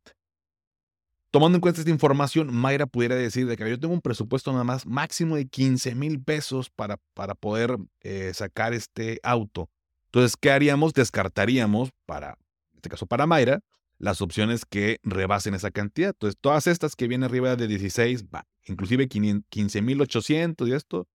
Tomando 1.30 1.56
en 1.56 1.60
cuenta 1.60 1.80
esta 1.80 1.90
información, 1.90 2.52
Mayra 2.52 2.86
pudiera 2.86 3.14
decir 3.14 3.46
de 3.46 3.56
que 3.56 3.70
yo 3.70 3.78
tengo 3.78 3.94
un 3.94 4.00
presupuesto 4.00 4.50
nada 4.50 4.64
más 4.64 4.84
máximo 4.84 5.36
de 5.36 5.46
15 5.46 5.94
mil 5.94 6.20
pesos 6.20 6.70
para, 6.70 6.96
para 7.14 7.36
poder 7.36 7.78
eh, 8.00 8.32
sacar 8.34 8.74
este 8.74 9.20
auto. 9.22 9.70
Entonces, 10.06 10.36
¿qué 10.36 10.50
haríamos? 10.50 10.92
Descartaríamos, 10.92 11.90
para, 12.04 12.30
en 12.72 12.76
este 12.78 12.88
caso 12.88 13.06
para 13.06 13.26
Mayra, 13.26 13.60
las 13.98 14.22
opciones 14.22 14.64
que 14.64 14.98
rebasen 15.04 15.54
esa 15.54 15.70
cantidad. 15.70 16.08
Entonces, 16.08 16.36
todas 16.40 16.66
estas 16.66 16.96
que 16.96 17.06
vienen 17.06 17.26
arriba 17.26 17.54
de 17.54 17.68
16, 17.68 18.24
va, 18.24 18.48
inclusive 18.66 19.08
15.800 19.08 20.66
y 20.66 20.72
esto, 20.72 21.06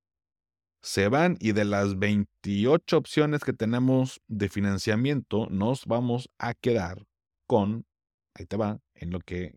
se 0.85 1.07
van 1.07 1.35
y 1.39 1.53
de 1.53 1.65
las 1.65 1.97
28 1.97 2.95
opciones 2.95 3.43
que 3.43 3.53
tenemos 3.53 4.21
de 4.27 4.49
financiamiento, 4.49 5.47
nos 5.49 5.87
vamos 5.87 6.29
a 6.37 6.53
quedar 6.53 7.07
con, 7.47 7.87
ahí 8.35 8.45
te 8.45 8.55
va, 8.55 8.79
en 8.93 9.09
lo 9.09 9.19
que 9.19 9.55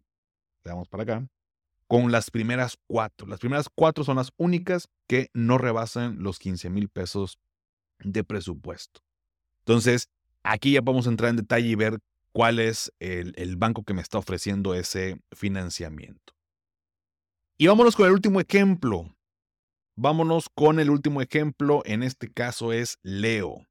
le 0.65 0.71
damos 0.71 0.89
para 0.89 1.03
acá, 1.03 1.29
con 1.87 2.11
las 2.13 2.31
primeras 2.31 2.79
cuatro. 2.87 3.27
Las 3.27 3.41
primeras 3.41 3.69
cuatro 3.69 4.05
son 4.05 4.17
las 4.17 4.31
únicas 4.39 4.89
que 5.07 5.29
no 5.35 5.59
rebasan 5.59 6.23
los 6.23 6.39
15 6.39 6.71
mil 6.71 6.89
pesos 6.89 7.39
de 7.99 8.25
presupuesto. 8.25 9.03
Entonces, 9.59 10.09
aquí 10.43 10.73
ya 10.73 10.83
podemos 10.83 11.07
entrar 11.07 11.29
en 11.29 11.37
detalle 11.37 11.69
y 11.69 11.75
ver 11.75 11.99
cuál 12.33 12.59
es 12.59 12.91
el, 13.01 13.35
el 13.37 13.57
banco 13.57 13.83
que 13.83 13.93
me 13.93 14.01
está 14.01 14.17
ofreciendo 14.17 14.73
ese 14.73 15.21
financiamiento. 15.33 16.33
Y 17.59 17.67
vámonos 17.67 17.97
con 17.97 18.07
el 18.07 18.13
último 18.13 18.41
ejemplo. 18.41 19.15
Vámonos 20.01 20.49
con 20.55 20.79
el 20.79 20.91
último 20.91 21.23
ejemplo, 21.23 21.83
en 21.85 22.05
este 22.05 22.31
caso 22.31 22.73
es 22.73 23.01
Leo. 23.03 23.67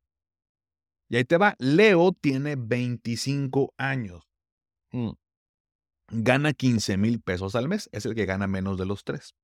Y 1.08 1.16
ahí 1.16 1.24
te 1.24 1.38
va, 1.38 1.56
Leo 1.58 2.12
tiene 2.12 2.58
25 2.58 3.74
años. 3.78 4.28
Mm. 4.92 5.12
Gana 6.10 6.52
15 6.52 6.98
mil 6.98 7.22
pesos 7.22 7.56
al 7.56 7.70
mes, 7.70 7.88
es 7.94 8.06
el 8.06 8.14
que 8.14 8.26
gana 8.26 8.46
menos 8.46 8.78
de 8.78 8.86
los 8.86 9.06
tres. 9.06 9.36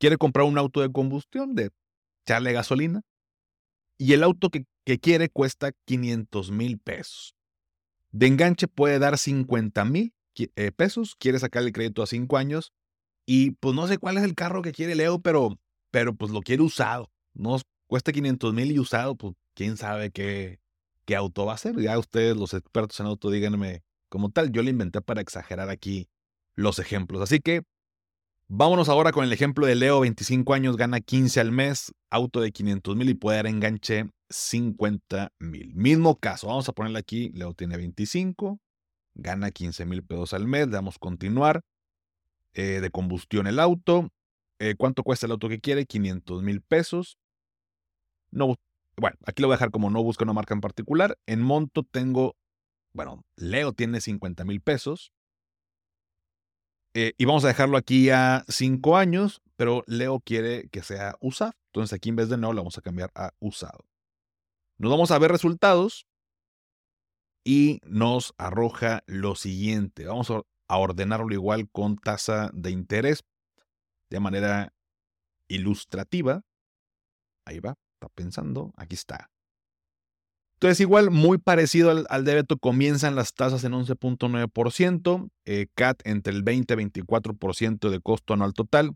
Quiere 0.00 0.16
comprar 0.16 0.46
un 0.46 0.58
auto 0.58 0.80
de 0.80 0.90
combustión, 0.90 1.54
de 1.54 1.70
echarle 2.24 2.52
gasolina, 2.54 3.02
y 3.96 4.12
el 4.12 4.24
auto 4.24 4.50
que, 4.50 4.66
quiere 5.00 5.28
cuesta 5.28 5.70
500 5.84 6.50
mil 6.50 6.80
pesos. 6.80 7.36
De 8.10 8.26
enganche 8.26 8.66
puede 8.66 8.98
dar 8.98 9.16
50 9.16 9.84
mil 9.84 10.12
eh, 10.36 10.72
pesos, 10.72 11.14
quiere 11.14 11.38
sacar 11.38 11.62
el 11.62 11.70
crédito 11.70 12.02
a 12.02 12.08
5 12.08 12.36
años, 12.36 12.72
y 13.26 13.52
pues 13.52 13.76
no 13.76 13.86
sé 13.86 13.98
cuál 13.98 14.16
es 14.16 14.24
el 14.24 14.34
carro 14.34 14.60
que 14.60 14.72
quiere 14.72 14.96
Leo, 14.96 15.20
pero 15.20 15.56
pero 15.90 16.14
pues 16.14 16.32
lo 16.32 16.40
quiere 16.40 16.62
usado. 16.62 17.10
No 17.34 17.58
cuesta 17.86 18.12
500 18.12 18.54
mil 18.54 18.72
y 18.72 18.78
usado, 18.78 19.16
pues 19.16 19.34
quién 19.54 19.76
sabe 19.76 20.10
qué, 20.10 20.60
qué 21.04 21.16
auto 21.16 21.46
va 21.46 21.54
a 21.54 21.58
ser. 21.58 21.78
Ya 21.80 21.98
ustedes, 21.98 22.36
los 22.36 22.54
expertos 22.54 22.98
en 23.00 23.06
auto, 23.06 23.30
díganme 23.30 23.82
como 24.08 24.30
tal. 24.30 24.52
Yo 24.52 24.62
le 24.62 24.70
inventé 24.70 25.00
para 25.00 25.20
exagerar 25.20 25.70
aquí 25.70 26.08
los 26.54 26.78
ejemplos. 26.78 27.22
Así 27.22 27.40
que 27.40 27.62
vámonos 28.48 28.88
ahora 28.88 29.12
con 29.12 29.24
el 29.24 29.32
ejemplo 29.32 29.66
de 29.66 29.74
Leo, 29.74 30.00
25 30.00 30.54
años, 30.54 30.76
gana 30.76 31.00
15 31.00 31.40
al 31.40 31.52
mes, 31.52 31.92
auto 32.10 32.40
de 32.40 32.52
500 32.52 32.96
mil 32.96 33.08
y 33.08 33.14
puede 33.14 33.36
dar 33.38 33.46
enganche 33.46 34.10
50 34.28 35.32
mil. 35.38 35.74
Mismo 35.74 36.16
caso, 36.16 36.48
vamos 36.48 36.68
a 36.68 36.72
ponerle 36.72 36.98
aquí, 36.98 37.30
Leo 37.30 37.54
tiene 37.54 37.76
25, 37.76 38.60
gana 39.14 39.50
15 39.50 39.86
mil 39.86 40.02
pesos 40.04 40.34
al 40.34 40.46
mes, 40.46 40.70
damos 40.70 40.98
continuar. 40.98 41.62
Eh, 42.52 42.80
de 42.80 42.90
combustión 42.90 43.46
el 43.46 43.60
auto, 43.60 44.10
eh, 44.60 44.74
¿Cuánto 44.76 45.02
cuesta 45.02 45.24
el 45.24 45.32
auto 45.32 45.48
que 45.48 45.58
quiere? 45.58 45.86
500 45.86 46.42
mil 46.42 46.60
pesos. 46.60 47.18
No, 48.30 48.56
bueno, 48.96 49.16
aquí 49.24 49.40
lo 49.40 49.48
voy 49.48 49.54
a 49.54 49.56
dejar 49.56 49.70
como 49.70 49.88
no 49.88 50.02
busco 50.02 50.22
una 50.22 50.34
marca 50.34 50.52
en 50.52 50.60
particular. 50.60 51.18
En 51.26 51.40
monto 51.40 51.82
tengo, 51.82 52.36
bueno, 52.92 53.24
Leo 53.36 53.72
tiene 53.72 54.02
50 54.02 54.44
mil 54.44 54.60
pesos. 54.60 55.12
Eh, 56.92 57.12
y 57.16 57.24
vamos 57.24 57.44
a 57.44 57.48
dejarlo 57.48 57.78
aquí 57.78 58.10
a 58.10 58.44
5 58.48 58.98
años, 58.98 59.40
pero 59.56 59.82
Leo 59.86 60.20
quiere 60.20 60.68
que 60.68 60.82
sea 60.82 61.16
usado. 61.20 61.52
Entonces 61.72 61.94
aquí 61.94 62.10
en 62.10 62.16
vez 62.16 62.28
de 62.28 62.36
no, 62.36 62.52
lo 62.52 62.60
vamos 62.60 62.76
a 62.76 62.82
cambiar 62.82 63.10
a 63.14 63.30
usado. 63.38 63.86
Nos 64.76 64.90
vamos 64.90 65.10
a 65.10 65.18
ver 65.18 65.30
resultados 65.30 66.06
y 67.46 67.80
nos 67.84 68.34
arroja 68.36 69.04
lo 69.06 69.36
siguiente. 69.36 70.04
Vamos 70.04 70.30
a 70.30 70.78
ordenarlo 70.78 71.32
igual 71.32 71.70
con 71.70 71.96
tasa 71.96 72.50
de 72.52 72.72
interés 72.72 73.24
de 74.10 74.20
manera 74.20 74.72
ilustrativa. 75.48 76.42
Ahí 77.44 77.60
va, 77.60 77.76
está 77.94 78.08
pensando, 78.08 78.72
aquí 78.76 78.94
está. 78.94 79.30
Entonces, 80.54 80.80
igual, 80.80 81.10
muy 81.10 81.38
parecido 81.38 81.90
al, 81.90 82.06
al 82.10 82.24
débito, 82.24 82.58
comienzan 82.58 83.14
las 83.14 83.32
tasas 83.32 83.64
en 83.64 83.72
11.9%, 83.72 85.30
eh, 85.46 85.66
CAT 85.74 86.02
entre 86.04 86.34
el 86.34 86.42
20 86.42 86.74
y 86.74 86.76
24% 86.76 87.88
de 87.88 88.00
costo 88.00 88.34
anual 88.34 88.52
total. 88.52 88.94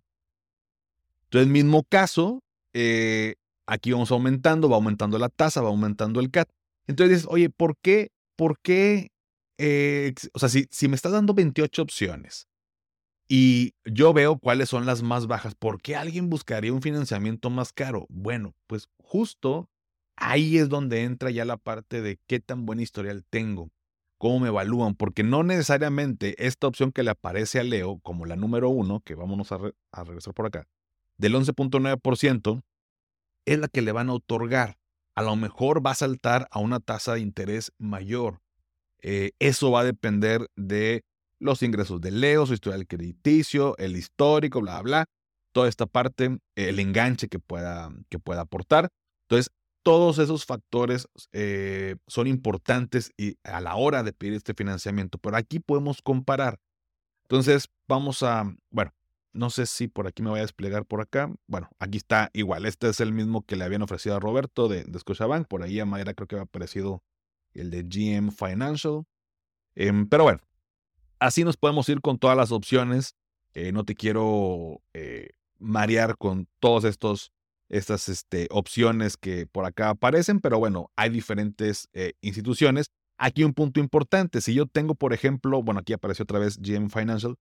Entonces, 1.25 1.51
mismo 1.51 1.85
caso, 1.85 2.43
eh, 2.75 3.37
aquí 3.67 3.93
vamos 3.93 4.11
aumentando, 4.11 4.69
va 4.69 4.77
aumentando 4.77 5.19
la 5.19 5.31
tasa, 5.31 5.63
va 5.63 5.71
aumentando 5.71 6.21
el 6.21 6.31
CAT. 6.31 6.51
Entonces 6.87 7.17
dices, 7.17 7.29
oye, 7.31 7.49
¿por 7.49 7.79
qué? 7.79 8.11
¿Por 8.37 8.59
qué? 8.61 9.11
Eh, 9.57 10.13
o 10.35 10.39
sea, 10.39 10.51
si, 10.51 10.67
si 10.71 10.89
me 10.89 10.97
estás 10.97 11.13
dando 11.13 11.33
28 11.33 11.81
opciones 11.81 12.47
y 13.29 13.75
yo 13.85 14.13
veo 14.13 14.39
cuáles 14.39 14.69
son 14.69 14.87
las 14.87 15.03
más 15.03 15.27
bajas. 15.27 15.55
¿Por 15.55 15.81
qué 15.81 15.97
alguien 15.97 16.29
buscaría 16.29 16.73
un 16.73 16.83
financiamiento 16.83 17.51
más 17.51 17.73
caro? 17.73 18.07
Bueno, 18.11 18.55
pues 18.67 18.89
justo 18.99 19.69
ahí 20.17 20.59
es 20.59 20.69
donde 20.69 21.03
entra 21.03 21.31
ya 21.31 21.45
la 21.45 21.57
parte 21.57 22.03
de 22.03 22.19
qué 22.27 22.41
tan 22.41 22.67
buen 22.67 22.81
historial 22.81 23.25
tengo. 23.29 23.71
cómo 24.19 24.41
me 24.41 24.49
evalúan, 24.49 24.95
porque 24.95 25.23
no 25.23 25.43
necesariamente 25.43 26.47
esta 26.47 26.67
opción 26.67 26.93
que 26.93 27.03
le 27.03 27.11
aparece 27.11 27.61
a 27.61 27.65
Leo 27.65 27.99
como 27.99 28.25
la 28.25 28.37
número 28.37 28.71
uno, 28.71 29.01
que 29.01 29.15
vámonos 29.15 29.53
a, 29.53 29.59
regresar 30.05 30.33
por 30.33 30.47
acá, 30.47 30.67
del 31.19 31.35
11.9%, 31.35 32.63
es 33.45 33.59
la 33.59 33.69
que 33.69 33.83
le 33.83 33.93
van 33.93 34.09
a 34.09 34.15
otorgar. 34.15 34.79
A 35.15 35.23
lo 35.23 35.37
mejor 35.37 35.85
va 35.85 35.91
a 35.91 35.97
saltar 35.97 36.49
a 36.53 36.61
una 36.61 36.81
tasa 36.81 37.15
de 37.15 37.21
interés 37.21 37.73
mayor. 37.77 38.41
Eh, 39.03 39.33
eso 39.41 39.71
va 39.71 39.81
a 39.81 39.85
depender 39.85 40.49
de 40.57 41.05
los 41.39 41.63
ingresos 41.63 42.01
de 42.01 42.11
Leo, 42.11 42.47
su 42.47 42.55
historial 42.55 42.87
crediticio, 42.87 43.77
el 43.79 43.97
histórico, 43.97 44.61
bla, 44.61 44.81
bla, 44.83 45.07
toda 45.53 45.69
esta 45.69 45.87
parte, 45.87 46.39
el 46.57 46.79
enganche 46.79 47.29
que 47.29 47.39
pueda, 47.39 47.91
que 48.09 48.19
pueda 48.19 48.43
aportar. 48.43 48.89
Entonces, 49.29 49.51
todos 49.83 50.19
esos 50.19 50.47
factores 50.47 51.07
eh, 51.33 51.97
son 52.07 52.27
importantes 52.27 53.13
y 53.17 53.37
a 53.45 53.61
la 53.61 53.77
hora 53.77 54.03
de 54.03 54.13
pedir 54.13 54.35
este 54.35 54.55
financiamiento, 54.55 55.19
pero 55.19 55.37
aquí 55.37 55.61
podemos 55.61 56.01
comparar. 56.03 56.59
Entonces, 57.25 57.69
vamos 57.87 58.23
a, 58.23 58.45
bueno, 58.71 58.93
no 59.35 59.51
sé 59.51 59.67
si 59.67 59.89
por 59.89 60.07
aquí 60.07 60.23
me 60.23 60.31
voy 60.31 60.39
a 60.39 60.43
desplegar 60.43 60.87
por 60.87 61.01
acá. 61.01 61.31
Bueno, 61.47 61.69
aquí 61.79 61.99
está 61.99 62.31
igual. 62.33 62.67
Este 62.67 62.89
es 62.89 63.01
el 63.01 63.13
mismo 63.13 63.45
que 63.45 63.57
le 63.57 63.65
habían 63.65 63.83
ofrecido 63.83 64.17
a 64.17 64.21
Roberto 64.21 64.69
de, 64.69 64.85
de 64.85 64.99
Scotiabank. 64.99 65.49
Por 65.49 65.63
ahí 65.63 65.81
a 65.81 65.85
Mayra 65.85 66.15
creo 66.15 66.29
que 66.29 66.37
había 66.37 66.45
aparecido 66.45 67.03
el 67.53 67.71
de 67.71 67.83
GM 67.83 68.31
Financial. 68.31 69.05
Em, 69.75 70.09
pero 70.09 70.25
bueno, 70.25 70.41
así 71.25 71.45
nos 71.45 71.57
podemos 71.57 71.89
ir 71.89 72.01
con 72.01 72.19
todas 72.19 72.37
las 72.37 72.53
opciones. 72.53 73.15
Eh, 73.55 73.73
no 73.73 73.85
te 73.85 73.95
quiero 73.95 74.83
eh, 74.93 75.31
marear 75.59 76.17
con 76.17 76.49
todas 76.61 76.85
estas 77.69 78.09
este, 78.09 78.49
opciones 78.51 79.17
que 79.17 79.47
por 79.47 79.65
acá 79.65 79.91
aparecen, 79.91 80.41
pero 80.41 80.59
bueno, 80.59 80.91
hay 80.97 81.11
diferentes 81.11 81.89
eh, 81.93 82.15
instituciones. 82.21 82.87
Aquí 83.17 83.45
un 83.45 83.55
punto 83.55 83.79
importante, 83.81 84.41
si 84.41 84.55
yo 84.55 84.67
tengo, 84.67 84.95
por 84.95 85.13
ejemplo, 85.13 85.63
bueno, 85.63 85.81
aquí 85.81 85.93
apareció 85.93 86.25
otra 86.25 86.41
vez 86.41 86.59
GM 86.59 86.91
Financial, 86.91 87.37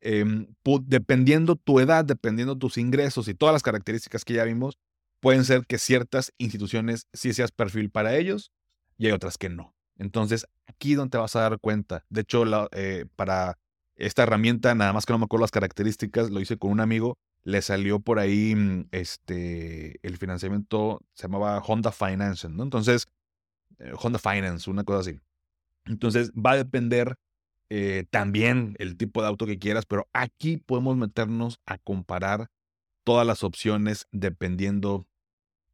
Em, 0.00 0.46
dependiendo 0.82 1.56
tu 1.56 1.80
edad, 1.80 2.04
dependiendo 2.04 2.56
tus 2.56 2.78
ingresos 2.78 3.28
y 3.28 3.34
todas 3.34 3.52
las 3.52 3.62
características 3.62 4.24
que 4.24 4.34
ya 4.34 4.44
vimos, 4.44 4.78
pueden 5.20 5.44
ser 5.44 5.66
que 5.66 5.78
ciertas 5.78 6.32
instituciones 6.38 7.08
sí 7.12 7.32
seas 7.32 7.50
perfil 7.50 7.90
para 7.90 8.16
ellos 8.16 8.52
y 8.98 9.06
hay 9.06 9.12
otras 9.12 9.38
que 9.38 9.48
no. 9.48 9.75
Entonces, 9.98 10.46
aquí 10.66 10.94
donde 10.94 11.12
te 11.12 11.18
vas 11.18 11.36
a 11.36 11.40
dar 11.40 11.58
cuenta. 11.58 12.04
De 12.08 12.22
hecho, 12.22 12.44
eh, 12.72 13.06
para 13.16 13.58
esta 13.96 14.22
herramienta, 14.24 14.74
nada 14.74 14.92
más 14.92 15.06
que 15.06 15.12
no 15.12 15.18
me 15.18 15.24
acuerdo 15.24 15.42
las 15.42 15.50
características, 15.50 16.30
lo 16.30 16.40
hice 16.40 16.58
con 16.58 16.70
un 16.70 16.80
amigo, 16.80 17.18
le 17.44 17.62
salió 17.62 18.00
por 18.00 18.18
ahí 18.18 18.54
mm, 18.54 18.88
este, 18.90 19.98
el 20.06 20.18
financiamiento, 20.18 21.00
se 21.14 21.22
llamaba 21.24 21.58
Honda 21.60 21.92
Finance, 21.92 22.48
¿no? 22.48 22.62
Entonces, 22.62 23.06
eh, 23.78 23.92
Honda 24.00 24.18
Finance, 24.18 24.70
una 24.70 24.84
cosa 24.84 25.00
así. 25.00 25.20
Entonces, 25.86 26.32
va 26.32 26.52
a 26.52 26.56
depender 26.56 27.16
eh, 27.70 28.04
también 28.10 28.76
el 28.78 28.96
tipo 28.96 29.22
de 29.22 29.28
auto 29.28 29.46
que 29.46 29.58
quieras, 29.58 29.86
pero 29.86 30.08
aquí 30.12 30.56
podemos 30.56 30.96
meternos 30.96 31.60
a 31.66 31.78
comparar 31.78 32.48
todas 33.04 33.26
las 33.26 33.44
opciones 33.44 34.08
dependiendo 34.12 35.06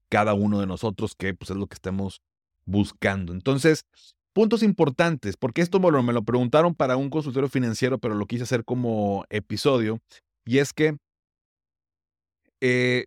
cada 0.08 0.34
uno 0.34 0.60
de 0.60 0.66
nosotros, 0.66 1.14
que 1.14 1.34
pues 1.34 1.50
es 1.50 1.56
lo 1.56 1.66
que 1.66 1.74
estemos 1.74 2.20
buscando. 2.64 3.32
Entonces, 3.32 3.84
puntos 4.32 4.62
importantes, 4.62 5.36
porque 5.36 5.62
esto 5.62 5.80
me 5.80 6.12
lo 6.12 6.22
preguntaron 6.22 6.74
para 6.74 6.96
un 6.96 7.10
consultorio 7.10 7.48
financiero, 7.48 7.98
pero 7.98 8.14
lo 8.14 8.26
quise 8.26 8.44
hacer 8.44 8.64
como 8.64 9.24
episodio, 9.30 10.00
y 10.44 10.58
es 10.58 10.72
que 10.72 10.96
eh, 12.60 13.06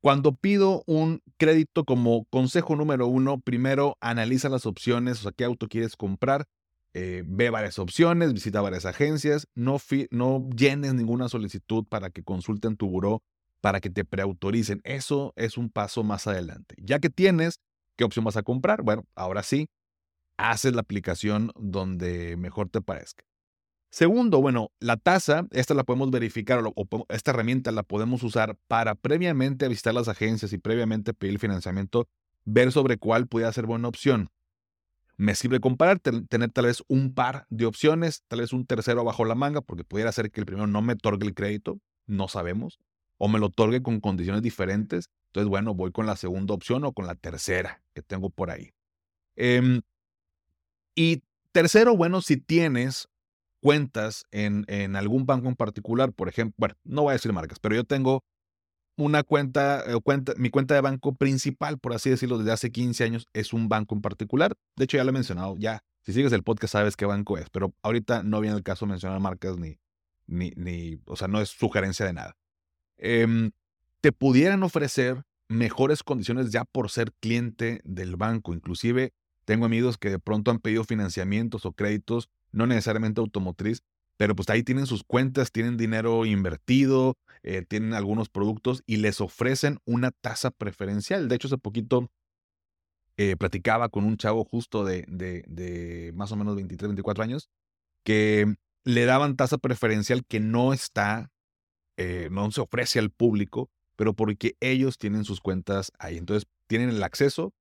cuando 0.00 0.34
pido 0.34 0.82
un 0.86 1.20
crédito 1.36 1.84
como 1.84 2.24
consejo 2.30 2.74
número 2.76 3.06
uno, 3.06 3.40
primero 3.40 3.96
analiza 4.00 4.48
las 4.48 4.64
opciones, 4.64 5.20
o 5.20 5.22
sea, 5.24 5.32
qué 5.32 5.44
auto 5.44 5.68
quieres 5.68 5.96
comprar, 5.96 6.46
eh, 6.94 7.22
ve 7.26 7.50
varias 7.50 7.78
opciones, 7.78 8.32
visita 8.32 8.60
varias 8.60 8.86
agencias, 8.86 9.46
no, 9.54 9.78
no 10.10 10.48
llenes 10.56 10.94
ninguna 10.94 11.28
solicitud 11.28 11.84
para 11.84 12.10
que 12.10 12.24
consulten 12.24 12.76
tu 12.76 12.88
buró, 12.88 13.22
para 13.60 13.80
que 13.80 13.90
te 13.90 14.04
preautoricen. 14.04 14.80
Eso 14.84 15.32
es 15.36 15.58
un 15.58 15.70
paso 15.70 16.02
más 16.02 16.26
adelante. 16.26 16.74
Ya 16.78 16.98
que 16.98 17.10
tienes, 17.10 17.60
¿qué 18.00 18.04
opción 18.04 18.24
vas 18.24 18.38
a 18.38 18.42
comprar? 18.42 18.80
Bueno, 18.80 19.04
ahora 19.14 19.42
sí, 19.42 19.68
haces 20.38 20.74
la 20.74 20.80
aplicación 20.80 21.52
donde 21.54 22.38
mejor 22.38 22.70
te 22.70 22.80
parezca. 22.80 23.26
Segundo, 23.90 24.40
bueno, 24.40 24.70
la 24.78 24.96
tasa, 24.96 25.46
esta 25.50 25.74
la 25.74 25.84
podemos 25.84 26.10
verificar 26.10 26.62
o, 26.64 26.88
esta 27.10 27.32
herramienta 27.32 27.72
la 27.72 27.82
podemos 27.82 28.22
usar 28.22 28.56
para 28.68 28.94
previamente 28.94 29.68
visitar 29.68 29.92
las 29.92 30.08
agencias 30.08 30.54
y 30.54 30.58
previamente 30.58 31.12
pedir 31.12 31.38
financiamiento, 31.38 32.08
ver 32.46 32.72
sobre 32.72 32.96
cuál 32.96 33.26
puede 33.26 33.52
ser 33.52 33.66
buena 33.66 33.88
opción 33.88 34.30
me 35.18 35.34
sirve 35.34 35.60
comparar, 35.60 36.00
tener 36.00 36.50
tal 36.50 36.64
vez 36.64 36.82
un 36.88 37.12
par 37.12 37.44
de 37.50 37.66
opciones, 37.66 38.24
tal 38.26 38.40
vez 38.40 38.54
un 38.54 38.64
tercero 38.64 39.04
bajo 39.04 39.26
la 39.26 39.34
manga, 39.34 39.60
porque 39.60 39.84
pudiera 39.84 40.10
ser 40.12 40.30
que 40.30 40.40
el 40.40 40.46
primero 40.46 40.66
no 40.66 40.80
me 40.80 40.94
otorgue 40.94 41.26
el 41.26 41.34
crédito, 41.34 41.78
no 42.06 42.26
sabemos, 42.26 42.80
o 43.20 43.28
me 43.28 43.38
lo 43.38 43.46
otorgue 43.46 43.82
con 43.82 44.00
condiciones 44.00 44.40
diferentes. 44.40 45.10
Entonces, 45.26 45.48
bueno, 45.48 45.74
voy 45.74 45.92
con 45.92 46.06
la 46.06 46.16
segunda 46.16 46.54
opción 46.54 46.84
o 46.84 46.92
con 46.92 47.06
la 47.06 47.14
tercera 47.14 47.82
que 47.94 48.00
tengo 48.00 48.30
por 48.30 48.50
ahí. 48.50 48.70
Em, 49.36 49.82
y 50.94 51.22
tercero, 51.52 51.94
bueno, 51.96 52.22
si 52.22 52.38
tienes 52.38 53.08
cuentas 53.60 54.24
en, 54.30 54.64
en 54.68 54.96
algún 54.96 55.26
banco 55.26 55.48
en 55.48 55.54
particular, 55.54 56.14
por 56.14 56.28
ejemplo, 56.30 56.54
bueno, 56.56 56.74
no 56.82 57.02
voy 57.02 57.10
a 57.10 57.12
decir 57.12 57.30
marcas, 57.34 57.58
pero 57.58 57.74
yo 57.74 57.84
tengo 57.84 58.24
una 58.96 59.22
cuenta, 59.22 59.84
eh, 59.86 60.00
cuenta, 60.02 60.32
mi 60.38 60.48
cuenta 60.48 60.74
de 60.74 60.80
banco 60.80 61.14
principal, 61.14 61.78
por 61.78 61.92
así 61.92 62.08
decirlo, 62.08 62.38
desde 62.38 62.52
hace 62.52 62.72
15 62.72 63.04
años, 63.04 63.26
es 63.34 63.52
un 63.52 63.68
banco 63.68 63.94
en 63.94 64.00
particular. 64.00 64.54
De 64.76 64.84
hecho, 64.84 64.96
ya 64.96 65.04
lo 65.04 65.10
he 65.10 65.12
mencionado, 65.12 65.56
ya, 65.58 65.82
si 66.02 66.14
sigues 66.14 66.32
el 66.32 66.42
podcast 66.42 66.72
sabes 66.72 66.96
qué 66.96 67.04
banco 67.04 67.36
es, 67.36 67.50
pero 67.50 67.74
ahorita 67.82 68.22
no 68.22 68.40
viene 68.40 68.56
el 68.56 68.62
caso 68.62 68.86
mencionar 68.86 69.20
marcas 69.20 69.58
ni, 69.58 69.78
ni, 70.26 70.52
ni, 70.56 71.00
o 71.04 71.16
sea, 71.16 71.28
no 71.28 71.42
es 71.42 71.50
sugerencia 71.50 72.06
de 72.06 72.14
nada. 72.14 72.39
Em, 73.00 73.50
te 74.00 74.12
pudieran 74.12 74.62
ofrecer 74.62 75.24
mejores 75.48 76.02
condiciones 76.02 76.50
ya 76.50 76.64
por 76.64 76.90
ser 76.90 77.12
cliente 77.20 77.80
del 77.84 78.16
banco. 78.16 78.54
Inclusive 78.54 79.12
tengo 79.44 79.64
amigos 79.64 79.98
que 79.98 80.10
de 80.10 80.18
pronto 80.18 80.50
han 80.50 80.60
pedido 80.60 80.84
financiamientos 80.84 81.66
o 81.66 81.72
créditos, 81.72 82.30
no 82.52 82.66
necesariamente 82.66 83.20
automotriz, 83.20 83.82
pero 84.16 84.36
pues 84.36 84.48
ahí 84.50 84.62
tienen 84.62 84.86
sus 84.86 85.02
cuentas, 85.02 85.50
tienen 85.50 85.76
dinero 85.76 86.26
invertido, 86.26 87.16
eh, 87.42 87.64
tienen 87.66 87.94
algunos 87.94 88.28
productos 88.28 88.82
y 88.86 88.98
les 88.98 89.20
ofrecen 89.20 89.78
una 89.86 90.10
tasa 90.10 90.50
preferencial. 90.50 91.28
De 91.28 91.36
hecho, 91.36 91.48
hace 91.48 91.56
poquito 91.58 92.10
eh, 93.16 93.36
platicaba 93.36 93.88
con 93.88 94.04
un 94.04 94.18
chavo 94.18 94.44
justo 94.44 94.84
de, 94.84 95.04
de, 95.08 96.12
más 96.14 96.32
o 96.32 96.36
menos 96.36 96.54
23, 96.54 96.88
24 96.90 97.24
años, 97.24 97.50
que 98.04 98.54
le 98.84 99.04
daban 99.04 99.36
tasa 99.36 99.58
preferencial 99.58 100.24
que 100.26 100.40
no 100.40 100.72
está, 100.72 101.30
eh, 102.02 102.28
no 102.30 102.50
se 102.50 102.62
ofrece 102.62 102.98
al 102.98 103.10
público, 103.10 103.68
pero 103.94 104.14
porque 104.14 104.56
ellos 104.60 104.96
tienen 104.96 105.24
sus 105.26 105.42
cuentas 105.42 105.92
ahí. 105.98 106.16
Entonces, 106.16 106.48
tienen 106.66 106.88
el 106.88 107.02
acceso 107.02 107.52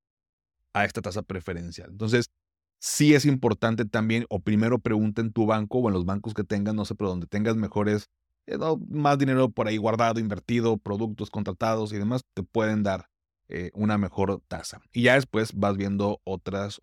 a 0.71 0.85
esta 0.85 1.01
tasa 1.01 1.23
preferencial. 1.23 1.89
Entonces, 1.89 2.31
sí 2.79 3.13
es 3.13 3.25
importante 3.25 3.83
también, 3.83 4.25
o 4.29 4.39
primero 4.39 4.79
pregunta 4.79 5.19
en 5.19 5.33
tu 5.33 5.45
banco 5.45 5.79
o 5.79 5.89
en 5.89 5.93
los 5.93 6.05
bancos 6.05 6.33
que 6.33 6.45
tengas, 6.45 6.73
no 6.73 6.85
sé, 6.85 6.95
pero 6.95 7.09
donde 7.09 7.27
tengas 7.27 7.57
mejores, 7.57 8.09
eh, 8.47 8.57
más 8.87 9.17
dinero 9.17 9.49
por 9.49 9.67
ahí 9.67 9.75
guardado, 9.75 10.21
invertido, 10.21 10.77
productos 10.77 11.29
contratados 11.29 11.91
y 11.91 11.97
demás, 11.97 12.21
te 12.33 12.41
pueden 12.41 12.81
dar 12.81 13.09
eh, 13.49 13.71
una 13.73 13.97
mejor 13.97 14.41
tasa. 14.47 14.79
Y 14.93 15.01
ya 15.01 15.15
después 15.15 15.51
vas 15.53 15.75
viendo 15.75 16.21
otras 16.23 16.79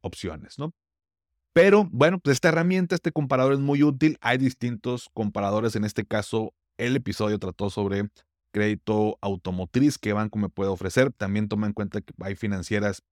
opciones, 0.00 0.58
¿no? 0.58 0.72
Pero 1.52 1.88
bueno, 1.92 2.18
pues 2.18 2.34
esta 2.34 2.48
herramienta, 2.48 2.96
este 2.96 3.12
comparador 3.12 3.52
es 3.52 3.60
muy 3.60 3.84
útil. 3.84 4.18
Hay 4.20 4.38
distintos 4.38 5.08
comparadores. 5.14 5.76
En 5.76 5.84
este 5.84 6.04
caso, 6.04 6.54
el 6.78 6.96
episodio 6.96 7.38
trató 7.38 7.68
sobre 7.70 8.08
crédito 8.50 9.18
automotriz, 9.20 9.98
qué 9.98 10.12
banco 10.12 10.38
me 10.38 10.48
puede 10.48 10.70
ofrecer. 10.70 11.12
También 11.12 11.48
toma 11.48 11.66
en 11.66 11.72
cuenta 11.72 12.00
que 12.00 12.14
hay 12.20 12.34
financieras 12.34 13.02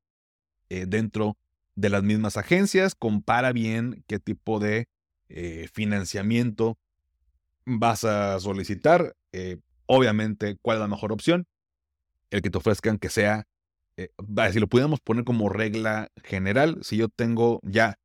eh, 0.70 0.86
dentro 0.88 1.36
de 1.74 1.90
las 1.90 2.02
mismas 2.02 2.36
agencias, 2.36 2.94
compara 2.94 3.52
bien 3.52 4.02
qué 4.06 4.18
tipo 4.18 4.58
de 4.58 4.88
eh, 5.28 5.68
financiamiento 5.72 6.78
vas 7.66 8.04
a 8.04 8.40
solicitar, 8.40 9.14
eh, 9.32 9.58
obviamente 9.86 10.56
cuál 10.62 10.78
es 10.78 10.80
la 10.80 10.88
mejor 10.88 11.12
opción, 11.12 11.46
el 12.30 12.40
que 12.40 12.50
te 12.50 12.58
ofrezcan 12.58 12.98
que 12.98 13.10
sea, 13.10 13.46
si 14.52 14.60
lo 14.60 14.68
pudiéramos 14.68 15.00
poner 15.00 15.24
como 15.24 15.48
regla 15.48 16.10
general, 16.22 16.78
si 16.82 16.96
yo 16.96 17.08
tengo 17.08 17.60
ya, 17.62 17.98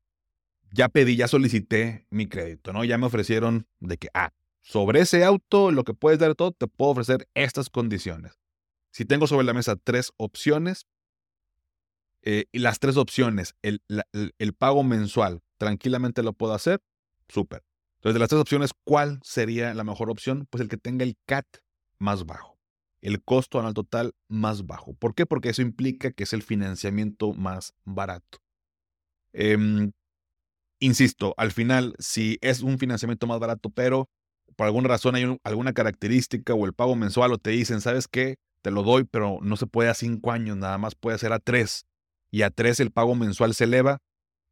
ya 0.71 0.89
pedí, 0.89 1.15
ya 1.15 1.27
solicité 1.27 2.05
mi 2.09 2.27
crédito, 2.27 2.71
¿no? 2.73 2.83
Ya 2.85 2.97
me 2.97 3.07
ofrecieron 3.07 3.67
de 3.79 3.97
que, 3.97 4.07
ah, 4.13 4.31
sobre 4.61 5.01
ese 5.01 5.23
auto, 5.23 5.71
lo 5.71 5.83
que 5.83 5.93
puedes 5.93 6.19
dar 6.19 6.35
todo, 6.35 6.51
te 6.51 6.67
puedo 6.67 6.91
ofrecer 6.91 7.27
estas 7.33 7.69
condiciones. 7.69 8.39
Si 8.91 9.05
tengo 9.05 9.27
sobre 9.27 9.45
la 9.45 9.53
mesa 9.53 9.75
tres 9.75 10.11
opciones, 10.17 10.85
eh, 12.23 12.45
y 12.51 12.59
las 12.59 12.79
tres 12.79 12.97
opciones, 12.97 13.55
el, 13.63 13.81
el, 14.37 14.53
pago 14.53 14.83
mensual, 14.83 15.41
tranquilamente 15.57 16.21
lo 16.21 16.33
puedo 16.33 16.53
hacer, 16.53 16.79
súper. 17.27 17.63
Entonces, 17.95 18.13
de 18.13 18.19
las 18.19 18.29
tres 18.29 18.41
opciones, 18.41 18.71
¿cuál 18.83 19.19
sería 19.23 19.73
la 19.73 19.83
mejor 19.83 20.11
opción? 20.11 20.47
Pues 20.49 20.61
el 20.61 20.69
que 20.69 20.77
tenga 20.77 21.03
el 21.03 21.17
CAT 21.25 21.47
más 21.97 22.25
bajo, 22.25 22.59
el 23.01 23.23
costo 23.23 23.57
anual 23.57 23.73
total 23.73 24.13
más 24.27 24.67
bajo. 24.67 24.93
¿Por 24.93 25.15
qué? 25.15 25.25
Porque 25.25 25.49
eso 25.49 25.63
implica 25.63 26.11
que 26.11 26.23
es 26.23 26.33
el 26.33 26.43
financiamiento 26.43 27.33
más 27.33 27.73
barato. 27.85 28.39
Em, 29.33 29.91
insisto, 30.79 31.33
al 31.37 31.51
final, 31.51 31.95
si 31.97 32.37
es 32.41 32.61
un 32.61 32.77
financiamiento 32.77 33.25
más 33.25 33.39
barato, 33.39 33.69
pero 33.71 34.09
por 34.61 34.67
alguna 34.67 34.89
razón 34.89 35.15
hay 35.15 35.39
alguna 35.43 35.73
característica 35.73 36.53
o 36.53 36.67
el 36.67 36.73
pago 36.73 36.95
mensual 36.95 37.33
o 37.33 37.39
te 37.39 37.49
dicen, 37.49 37.81
¿sabes 37.81 38.07
qué? 38.07 38.35
Te 38.61 38.69
lo 38.69 38.83
doy, 38.83 39.05
pero 39.05 39.39
no 39.41 39.57
se 39.57 39.65
puede 39.65 39.89
a 39.89 39.95
cinco 39.95 40.31
años, 40.31 40.55
nada 40.55 40.77
más 40.77 40.93
puede 40.93 41.17
ser 41.17 41.33
a 41.33 41.39
tres. 41.39 41.87
Y 42.29 42.43
a 42.43 42.51
tres 42.51 42.79
el 42.79 42.91
pago 42.91 43.15
mensual 43.15 43.55
se 43.55 43.63
eleva, 43.63 43.97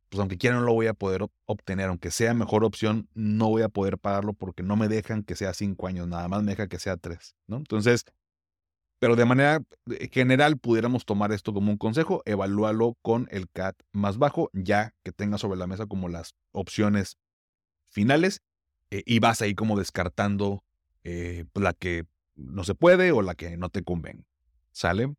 pues 0.10 0.20
aunque 0.20 0.40
quiera 0.40 0.56
no 0.56 0.64
lo 0.64 0.74
voy 0.74 0.88
a 0.88 0.96
poder 0.96 1.28
obtener, 1.46 1.90
aunque 1.90 2.10
sea 2.10 2.34
mejor 2.34 2.64
opción, 2.64 3.08
no 3.14 3.50
voy 3.50 3.62
a 3.62 3.70
poder 3.70 4.00
pagarlo 4.00 4.34
porque 4.34 4.64
no 4.64 4.76
me 4.78 4.88
dejan 4.88 5.22
que 5.22 5.36
sea 5.36 5.54
cinco 5.54 5.86
años, 5.86 6.08
nada 6.08 6.28
más 6.28 6.42
me 6.42 6.54
deja 6.54 6.66
que 6.66 6.80
sea 6.80 6.98
tres, 6.98 7.36
¿no? 7.46 7.58
Entonces, 7.58 8.04
pero 8.98 9.16
de 9.16 9.26
manera 9.26 9.62
eh, 9.92 10.10
general 10.12 10.58
pudiéramos 10.58 11.06
tomar 11.06 11.32
esto 11.34 11.54
como 11.54 11.72
un 11.72 11.78
consejo, 11.78 12.24
evalúalo 12.26 12.98
con 13.04 13.28
el 13.30 13.48
CAT 13.48 13.76
más 13.92 14.18
bajo, 14.18 14.50
ya 14.54 14.96
que 15.04 15.12
tengas 15.12 15.42
sobre 15.42 15.60
la 15.60 15.68
mesa 15.68 15.86
como 15.86 16.10
las 16.10 16.34
opciones 16.52 17.20
finales 17.92 18.42
eh, 18.92 19.04
y 19.06 19.20
vas 19.20 19.42
ahí 19.42 19.56
como 19.56 19.78
descartando 19.78 20.64
eh, 21.04 21.46
la 21.56 21.74
que 21.74 22.06
no 22.36 22.64
se 22.64 22.76
puede 22.76 23.12
o 23.12 23.22
la 23.22 23.36
que 23.36 23.58
no 23.58 23.70
te 23.70 23.84
convenga. 23.84 24.26
¿Sale? 24.72 25.14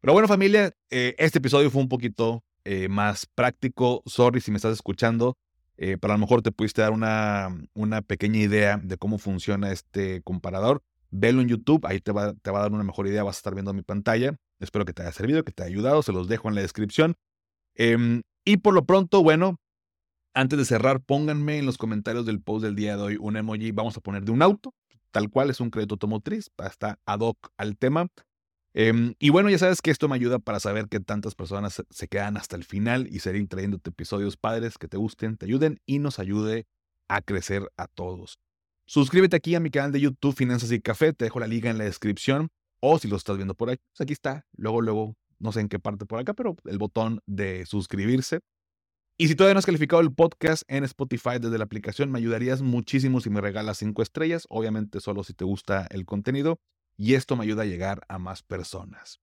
Pero 0.00 0.12
bueno 0.12 0.28
familia, 0.28 0.72
este 0.90 1.38
episodio 1.38 1.70
fue 1.70 1.82
un 1.82 1.88
poquito 1.88 2.44
más 2.88 3.26
práctico. 3.26 4.02
Sorry 4.06 4.40
si 4.40 4.50
me 4.50 4.56
estás 4.56 4.74
escuchando, 4.74 5.36
pero 5.76 6.12
a 6.12 6.16
lo 6.16 6.18
mejor 6.18 6.42
te 6.42 6.52
pudiste 6.52 6.82
dar 6.82 6.92
una, 6.92 7.48
una 7.74 8.02
pequeña 8.02 8.38
idea 8.38 8.80
de 8.82 8.96
cómo 8.96 9.18
funciona 9.18 9.72
este 9.72 10.22
comparador. 10.22 10.82
Velo 11.10 11.40
en 11.40 11.48
YouTube, 11.48 11.84
ahí 11.86 12.00
te 12.00 12.12
va, 12.12 12.34
te 12.34 12.50
va 12.50 12.58
a 12.58 12.62
dar 12.62 12.72
una 12.72 12.84
mejor 12.84 13.06
idea, 13.06 13.24
vas 13.24 13.36
a 13.36 13.40
estar 13.40 13.54
viendo 13.54 13.72
mi 13.72 13.82
pantalla. 13.82 14.36
Espero 14.60 14.84
que 14.84 14.92
te 14.92 15.02
haya 15.02 15.12
servido, 15.12 15.42
que 15.42 15.52
te 15.52 15.62
haya 15.62 15.72
ayudado, 15.72 16.02
se 16.02 16.12
los 16.12 16.28
dejo 16.28 16.48
en 16.48 16.54
la 16.54 16.60
descripción. 16.60 17.16
Em, 17.74 18.22
y 18.44 18.58
por 18.58 18.74
lo 18.74 18.84
pronto, 18.84 19.22
bueno, 19.22 19.56
antes 20.38 20.56
de 20.56 20.64
cerrar, 20.64 21.00
pónganme 21.00 21.58
en 21.58 21.66
los 21.66 21.78
comentarios 21.78 22.24
del 22.24 22.40
post 22.40 22.64
del 22.64 22.76
día 22.76 22.96
de 22.96 23.02
hoy 23.02 23.16
un 23.18 23.36
emoji, 23.36 23.72
vamos 23.72 23.96
a 23.96 24.00
poner 24.00 24.22
de 24.22 24.30
un 24.30 24.40
auto, 24.40 24.72
tal 25.10 25.30
cual 25.30 25.50
es 25.50 25.58
un 25.58 25.70
crédito 25.70 25.94
automotriz, 25.94 26.52
está 26.64 27.00
ad 27.06 27.20
hoc 27.20 27.50
al 27.56 27.76
tema. 27.76 28.06
Em, 28.72 29.14
y 29.18 29.30
bueno, 29.30 29.50
ya 29.50 29.58
sabes 29.58 29.82
que 29.82 29.90
esto 29.90 30.08
me 30.08 30.14
ayuda 30.14 30.38
para 30.38 30.60
saber 30.60 30.86
que 30.88 31.00
tantas 31.00 31.34
personas 31.34 31.82
se 31.90 32.06
quedan 32.06 32.36
hasta 32.36 32.54
el 32.54 32.62
final 32.62 33.08
y 33.10 33.18
seguir 33.18 33.48
trayéndote 33.48 33.90
episodios 33.90 34.36
padres 34.36 34.78
que 34.78 34.86
te 34.86 34.96
gusten, 34.96 35.36
te 35.36 35.46
ayuden 35.46 35.80
y 35.86 35.98
nos 35.98 36.20
ayude 36.20 36.66
a 37.08 37.20
crecer 37.20 37.68
a 37.76 37.88
todos. 37.88 38.38
Suscríbete 38.86 39.34
aquí 39.34 39.56
a 39.56 39.60
mi 39.60 39.70
canal 39.70 39.90
de 39.90 40.00
YouTube 40.00 40.36
Finanzas 40.36 40.70
y 40.70 40.80
Café, 40.80 41.12
te 41.14 41.24
dejo 41.24 41.40
la 41.40 41.48
liga 41.48 41.68
en 41.68 41.78
la 41.78 41.84
descripción 41.84 42.48
o 42.78 43.00
si 43.00 43.08
lo 43.08 43.16
estás 43.16 43.38
viendo 43.38 43.56
por 43.56 43.70
ahí, 43.70 43.76
pues 43.90 44.02
aquí 44.02 44.12
está, 44.12 44.46
luego, 44.56 44.82
luego, 44.82 45.16
no 45.40 45.50
sé 45.50 45.62
en 45.62 45.68
qué 45.68 45.80
parte 45.80 46.06
por 46.06 46.20
acá, 46.20 46.32
pero 46.32 46.54
el 46.64 46.78
botón 46.78 47.22
de 47.26 47.66
suscribirse. 47.66 48.38
Y 49.20 49.26
si 49.26 49.34
todavía 49.34 49.54
no 49.54 49.58
has 49.58 49.66
calificado 49.66 50.00
el 50.00 50.14
podcast 50.14 50.62
en 50.68 50.84
Spotify 50.84 51.40
desde 51.40 51.58
la 51.58 51.64
aplicación, 51.64 52.12
me 52.12 52.20
ayudarías 52.20 52.62
muchísimo 52.62 53.20
si 53.20 53.30
me 53.30 53.40
regalas 53.40 53.78
cinco 53.78 54.00
estrellas, 54.00 54.46
obviamente 54.48 55.00
solo 55.00 55.24
si 55.24 55.34
te 55.34 55.44
gusta 55.44 55.88
el 55.90 56.06
contenido, 56.06 56.60
y 56.96 57.14
esto 57.14 57.34
me 57.34 57.42
ayuda 57.42 57.62
a 57.62 57.66
llegar 57.66 58.02
a 58.08 58.20
más 58.20 58.44
personas. 58.44 59.20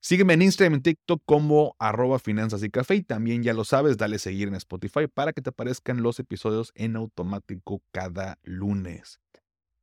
Sígueme 0.00 0.32
en 0.32 0.42
Instagram 0.42 0.78
y 0.78 0.80
TikTok 0.80 1.22
como 1.26 1.76
arroba 1.78 2.18
finanzas 2.18 2.62
y 2.62 2.70
café 2.70 2.94
y 2.94 3.02
también 3.02 3.42
ya 3.42 3.52
lo 3.52 3.64
sabes, 3.64 3.98
dale 3.98 4.18
seguir 4.18 4.48
en 4.48 4.54
Spotify 4.54 5.08
para 5.12 5.34
que 5.34 5.42
te 5.42 5.50
aparezcan 5.50 6.02
los 6.02 6.18
episodios 6.20 6.72
en 6.74 6.96
automático 6.96 7.82
cada 7.92 8.38
lunes. 8.44 9.20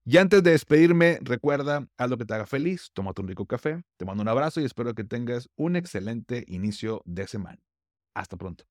Y 0.05 0.17
antes 0.17 0.41
de 0.41 0.51
despedirme, 0.51 1.19
recuerda, 1.21 1.87
haz 1.97 2.09
lo 2.09 2.17
que 2.17 2.25
te 2.25 2.33
haga 2.33 2.47
feliz, 2.47 2.89
tómate 2.95 3.21
un 3.21 3.27
rico 3.27 3.45
café, 3.45 3.83
te 3.97 4.05
mando 4.05 4.23
un 4.23 4.27
abrazo 4.27 4.59
y 4.59 4.65
espero 4.65 4.95
que 4.95 5.03
tengas 5.03 5.49
un 5.55 5.75
excelente 5.75 6.45
inicio 6.47 7.03
de 7.05 7.27
semana. 7.27 7.59
Hasta 8.15 8.37
pronto. 8.37 8.70